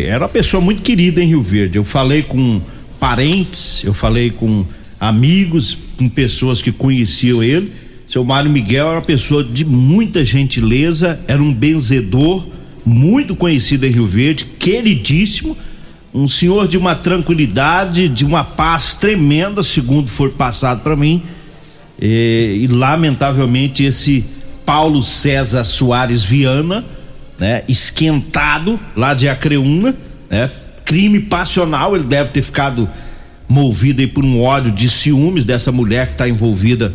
era 0.07 0.19
uma 0.25 0.29
pessoa 0.29 0.61
muito 0.61 0.83
querida 0.83 1.23
em 1.23 1.29
Rio 1.29 1.43
Verde. 1.43 1.79
Eu 1.79 1.85
falei 1.85 2.23
com 2.23 2.61
parentes, 3.01 3.83
eu 3.83 3.95
falei 3.95 4.31
com 4.31 4.65
amigos, 5.01 5.77
com 5.97 6.09
pessoas 6.09 6.61
que 6.61 6.71
conheciam 6.71 7.43
ele. 7.43 7.73
Seu 8.07 8.23
Mário 8.23 8.51
Miguel 8.51 8.89
era 8.89 8.97
uma 8.97 9.03
pessoa 9.03 9.43
de 9.43 9.65
muita 9.65 10.25
gentileza, 10.25 11.19
era 11.27 11.43
um 11.43 11.53
benzedor, 11.53 12.47
muito 12.85 13.35
conhecido 13.35 13.87
em 13.87 13.91
Rio 13.91 14.07
Verde, 14.07 14.45
queridíssimo, 14.45 15.57
um 16.13 16.29
senhor 16.29 16.69
de 16.69 16.77
uma 16.77 16.95
tranquilidade, 16.95 18.09
de 18.09 18.25
uma 18.25 18.45
paz 18.45 18.97
tremenda, 18.97 19.63
segundo 19.63 20.09
foi 20.09 20.31
passado 20.31 20.83
para 20.83 20.97
mim. 20.97 21.23
E, 22.01 22.63
e, 22.63 22.67
lamentavelmente 22.67 23.85
esse 23.85 24.25
Paulo 24.67 25.03
César 25.03 25.65
Soares 25.65 26.23
Viana, 26.23 26.85
né, 27.39 27.63
esquentado 27.69 28.79
lá 28.97 29.15
de 29.15 29.29
Acreúna, 29.29 29.95
né, 30.29 30.51
crime 30.91 31.21
passional, 31.21 31.95
ele 31.95 32.03
deve 32.03 32.31
ter 32.31 32.43
ficado 32.43 32.91
movido 33.49 34.01
aí 34.01 34.09
por 34.09 34.25
um 34.25 34.43
ódio 34.43 34.73
de 34.73 34.89
ciúmes 34.89 35.45
dessa 35.45 35.71
mulher 35.71 36.09
que 36.09 36.13
está 36.15 36.29
envolvida 36.29 36.93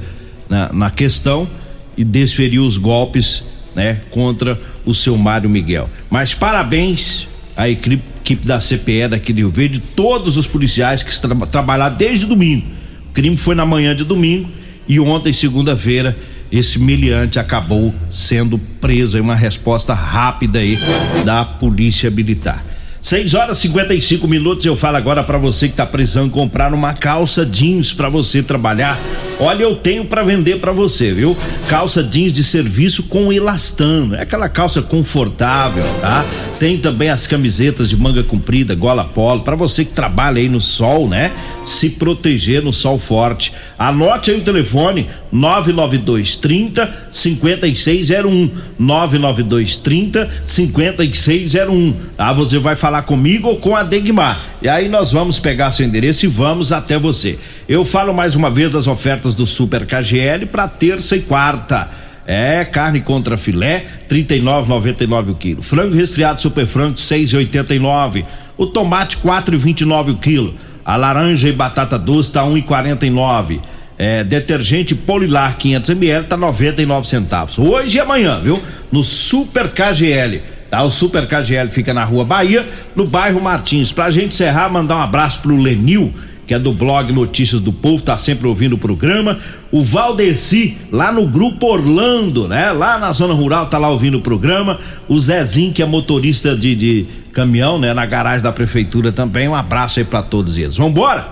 na, 0.49 0.73
na 0.73 0.91
questão 0.91 1.47
e 1.95 2.03
desferiu 2.03 2.65
os 2.65 2.75
golpes, 2.75 3.41
né, 3.73 4.01
contra 4.09 4.59
o 4.85 4.93
seu 4.93 5.17
Mário 5.17 5.49
Miguel. 5.49 5.89
Mas 6.09 6.33
parabéns 6.33 7.25
à 7.55 7.69
equipe, 7.69 8.03
equipe 8.21 8.45
da 8.45 8.59
CPE 8.59 9.07
daqui 9.11 9.31
de 9.31 9.43
Rio 9.43 9.49
Verde, 9.49 9.79
todos 9.79 10.35
os 10.35 10.45
policiais 10.45 11.01
que 11.01 11.21
tra 11.21 11.33
trabalharam 11.45 11.95
desde 11.95 12.25
domingo. 12.25 12.67
O 13.09 13.13
crime 13.13 13.37
foi 13.37 13.55
na 13.55 13.65
manhã 13.65 13.95
de 13.95 14.03
domingo 14.03 14.49
e 14.89 14.99
ontem, 14.99 15.31
segunda-feira, 15.31 16.17
esse 16.51 16.77
miliante 16.79 17.39
acabou 17.39 17.95
sendo 18.11 18.57
preso. 18.57 19.17
É 19.17 19.21
uma 19.21 19.35
resposta 19.35 19.93
rápida 19.93 20.59
aí 20.59 20.77
da 21.23 21.45
Polícia 21.45 22.11
Militar. 22.11 22.74
6 23.05 23.35
horas 23.35 23.59
e 23.59 23.61
55 23.67 24.27
minutos. 24.27 24.65
Eu 24.65 24.75
falo 24.75 24.97
agora 24.97 25.23
para 25.23 25.37
você 25.37 25.69
que 25.69 25.75
tá 25.75 25.85
precisando 25.85 26.31
comprar 26.31 26.73
uma 26.73 26.91
calça 26.91 27.45
jeans 27.45 27.93
para 27.93 28.09
você 28.09 28.41
trabalhar. 28.41 28.99
Olha, 29.39 29.61
eu 29.61 29.75
tenho 29.75 30.05
para 30.05 30.23
vender 30.23 30.59
para 30.59 30.71
você, 30.71 31.13
viu? 31.13 31.37
Calça 31.69 32.01
jeans 32.01 32.33
de 32.33 32.43
serviço 32.43 33.03
com 33.03 33.31
elastano. 33.31 34.15
É 34.15 34.23
aquela 34.23 34.49
calça 34.49 34.81
confortável, 34.81 35.83
tá? 36.01 36.25
Tem 36.57 36.79
também 36.79 37.09
as 37.09 37.27
camisetas 37.27 37.89
de 37.89 37.95
manga 37.95 38.23
comprida, 38.23 38.73
gola 38.73 39.03
polo, 39.03 39.41
para 39.41 39.55
você 39.55 39.85
que 39.85 39.91
trabalha 39.91 40.39
aí 40.39 40.49
no 40.49 40.61
sol, 40.61 41.07
né? 41.07 41.31
Se 41.63 41.91
proteger 41.91 42.63
no 42.63 42.73
sol 42.73 42.97
forte. 42.97 43.53
Anote 43.77 44.31
aí 44.31 44.39
o 44.39 44.43
telefone 44.43 45.07
99230 45.31 46.91
5601. 47.11 48.49
99230 48.79 50.27
5601. 50.43 51.93
Ah, 52.17 52.33
você 52.33 52.57
vai 52.57 52.75
falar 52.75 52.94
comigo 53.01 53.47
ou 53.47 53.57
com 53.57 53.75
a 53.75 53.83
Degmar. 53.83 54.41
E 54.61 54.69
aí 54.69 54.89
nós 54.89 55.11
vamos 55.11 55.39
pegar 55.39 55.71
seu 55.71 55.85
endereço 55.85 56.25
e 56.25 56.27
vamos 56.27 56.71
até 56.71 56.97
você. 56.97 57.37
Eu 57.67 57.83
falo 57.85 58.13
mais 58.13 58.35
uma 58.35 58.49
vez 58.49 58.71
das 58.71 58.87
ofertas 58.87 59.35
do 59.35 59.45
Super 59.45 59.85
KGL 59.85 60.45
para 60.47 60.67
terça 60.67 61.15
e 61.15 61.21
quarta. 61.21 61.89
É, 62.27 62.65
carne 62.65 63.01
contra 63.01 63.37
filé, 63.37 63.85
39,99 64.09 65.29
o 65.29 65.35
quilo. 65.35 65.61
Frango 65.61 65.95
resfriado 65.95 66.41
super 66.41 66.65
frango, 66.65 66.95
6,89. 66.95 68.25
O 68.57 68.65
tomate, 68.65 69.17
4,29 69.17 70.13
o 70.13 70.17
quilo. 70.17 70.55
A 70.83 70.95
laranja 70.95 71.47
e 71.47 71.51
batata 71.51 71.99
doce 71.99 72.33
tá 72.33 72.43
1,49. 72.43 73.59
É, 73.97 74.23
detergente 74.23 74.93
Polilar 74.93 75.55
500 75.57 75.89
ml 75.91 76.25
tá 76.25 76.35
99 76.35 77.07
centavos. 77.07 77.57
Hoje 77.59 77.97
e 77.97 77.99
amanhã, 77.99 78.39
viu? 78.41 78.61
No 78.91 79.03
Super 79.03 79.69
KGL. 79.69 80.41
Tá? 80.75 80.83
O 80.83 80.91
Super 80.91 81.25
KGL 81.25 81.69
fica 81.69 81.93
na 81.93 82.03
Rua 82.03 82.25
Bahia, 82.25 82.67
no 82.97 83.07
bairro 83.07 83.41
Martins. 83.41 83.93
Pra 83.93 84.11
gente 84.11 84.27
encerrar, 84.27 84.67
mandar 84.67 84.97
um 84.97 85.01
abraço 85.01 85.39
pro 85.41 85.55
Lenil, 85.55 86.13
que 86.45 86.53
é 86.53 86.59
do 86.59 86.73
blog 86.73 87.13
Notícias 87.13 87.61
do 87.61 87.71
Povo, 87.71 88.03
tá 88.03 88.17
sempre 88.17 88.45
ouvindo 88.45 88.73
o 88.73 88.77
programa. 88.77 89.39
O 89.71 89.81
Valdeci, 89.81 90.77
lá 90.91 91.13
no 91.13 91.25
Grupo 91.27 91.67
Orlando, 91.67 92.49
né? 92.49 92.73
Lá 92.73 92.99
na 92.99 93.13
zona 93.13 93.33
rural, 93.33 93.67
tá 93.67 93.77
lá 93.77 93.87
ouvindo 93.89 94.17
o 94.17 94.21
programa. 94.21 94.77
O 95.07 95.17
Zezinho, 95.17 95.71
que 95.71 95.81
é 95.81 95.85
motorista 95.85 96.53
de, 96.53 96.75
de 96.75 97.05
caminhão, 97.31 97.79
né? 97.79 97.93
Na 97.93 98.05
garagem 98.05 98.43
da 98.43 98.51
prefeitura 98.51 99.13
também. 99.13 99.47
Um 99.47 99.55
abraço 99.55 99.99
aí 99.99 100.05
para 100.05 100.21
todos 100.21 100.57
eles. 100.57 100.75
Vambora? 100.75 101.25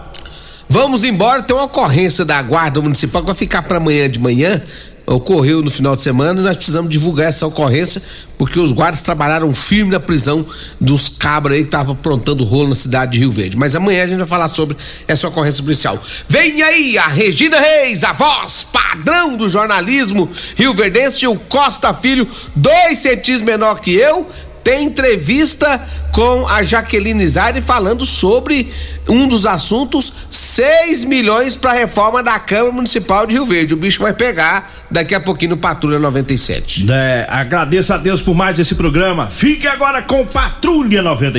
Vamos 0.70 1.04
embora, 1.04 1.44
tem 1.44 1.56
uma 1.56 1.66
ocorrência 1.66 2.24
da 2.24 2.42
Guarda 2.42 2.82
Municipal 2.82 3.22
que 3.22 3.28
vai 3.28 3.36
ficar 3.36 3.62
para 3.62 3.78
amanhã 3.78 4.10
de 4.10 4.20
manhã. 4.20 4.62
Ocorreu 5.06 5.62
no 5.62 5.70
final 5.70 5.96
de 5.96 6.02
semana 6.02 6.40
e 6.40 6.44
nós 6.44 6.56
precisamos 6.56 6.90
divulgar 6.90 7.28
essa 7.28 7.46
ocorrência 7.46 8.02
porque 8.38 8.60
os 8.60 8.72
guardas 8.72 9.02
trabalharam 9.02 9.54
firme 9.54 9.92
na 9.92 10.00
prisão 10.00 10.46
dos 10.80 11.10
cabras 11.10 11.56
aí 11.56 11.62
que 11.62 11.68
estavam 11.68 11.94
aprontando 11.94 12.44
rolo 12.44 12.70
na 12.70 12.76
cidade 12.76 13.14
de 13.14 13.20
Rio 13.20 13.32
Verde. 13.32 13.58
Mas 13.58 13.76
amanhã 13.76 14.04
a 14.04 14.08
gente 14.08 14.20
vai 14.20 14.28
falar 14.28 14.50
sobre 14.50 14.76
essa 15.08 15.28
ocorrência 15.28 15.62
policial. 15.64 16.02
Vem 16.28 16.62
aí 16.62 16.98
a 16.98 17.08
Regina 17.08 17.60
Reis, 17.60 18.04
a 18.04 18.14
voz 18.14 18.64
padrão 18.64 19.36
do 19.36 19.50
jornalismo 19.50 20.30
Rio 20.56 20.74
Verdense, 20.74 21.28
o 21.28 21.36
Costa 21.36 21.94
Filho, 21.94 22.28
dois 22.56 23.00
centímetros 23.00 23.42
menor 23.42 23.82
que 23.82 23.94
eu, 23.94 24.28
tem 24.64 24.86
entrevista 24.86 25.82
com 26.12 26.48
a 26.48 26.64
Jaqueline 26.64 27.26
Zaire 27.28 27.62
falando 27.62 28.06
sobre 28.06 28.72
um 29.10 29.28
dos 29.28 29.46
assuntos 29.46 30.12
6 30.30 31.04
milhões 31.06 31.56
para 31.56 31.72
a 31.72 31.74
reforma 31.74 32.22
da 32.22 32.38
Câmara 32.38 32.72
Municipal 32.72 33.26
de 33.26 33.34
Rio 33.34 33.46
Verde. 33.46 33.74
O 33.74 33.78
bicho 33.78 34.02
vai 34.02 34.14
pegar 34.14 34.72
daqui 34.90 35.16
a 35.16 35.20
pouquinho 35.20 35.52
no 35.52 35.58
Patrulha 35.58 35.98
97. 35.98 36.86
É, 36.92 37.26
agradeço 37.28 37.94
a 37.94 37.98
Deus 37.98 38.22
por 38.22 38.36
mais 38.36 38.60
esse 38.60 38.76
programa. 38.76 39.30
Fique 39.30 39.68
agora 39.68 40.02
com 40.02 40.26
Patrulha 40.26 41.02
97. 41.02 41.32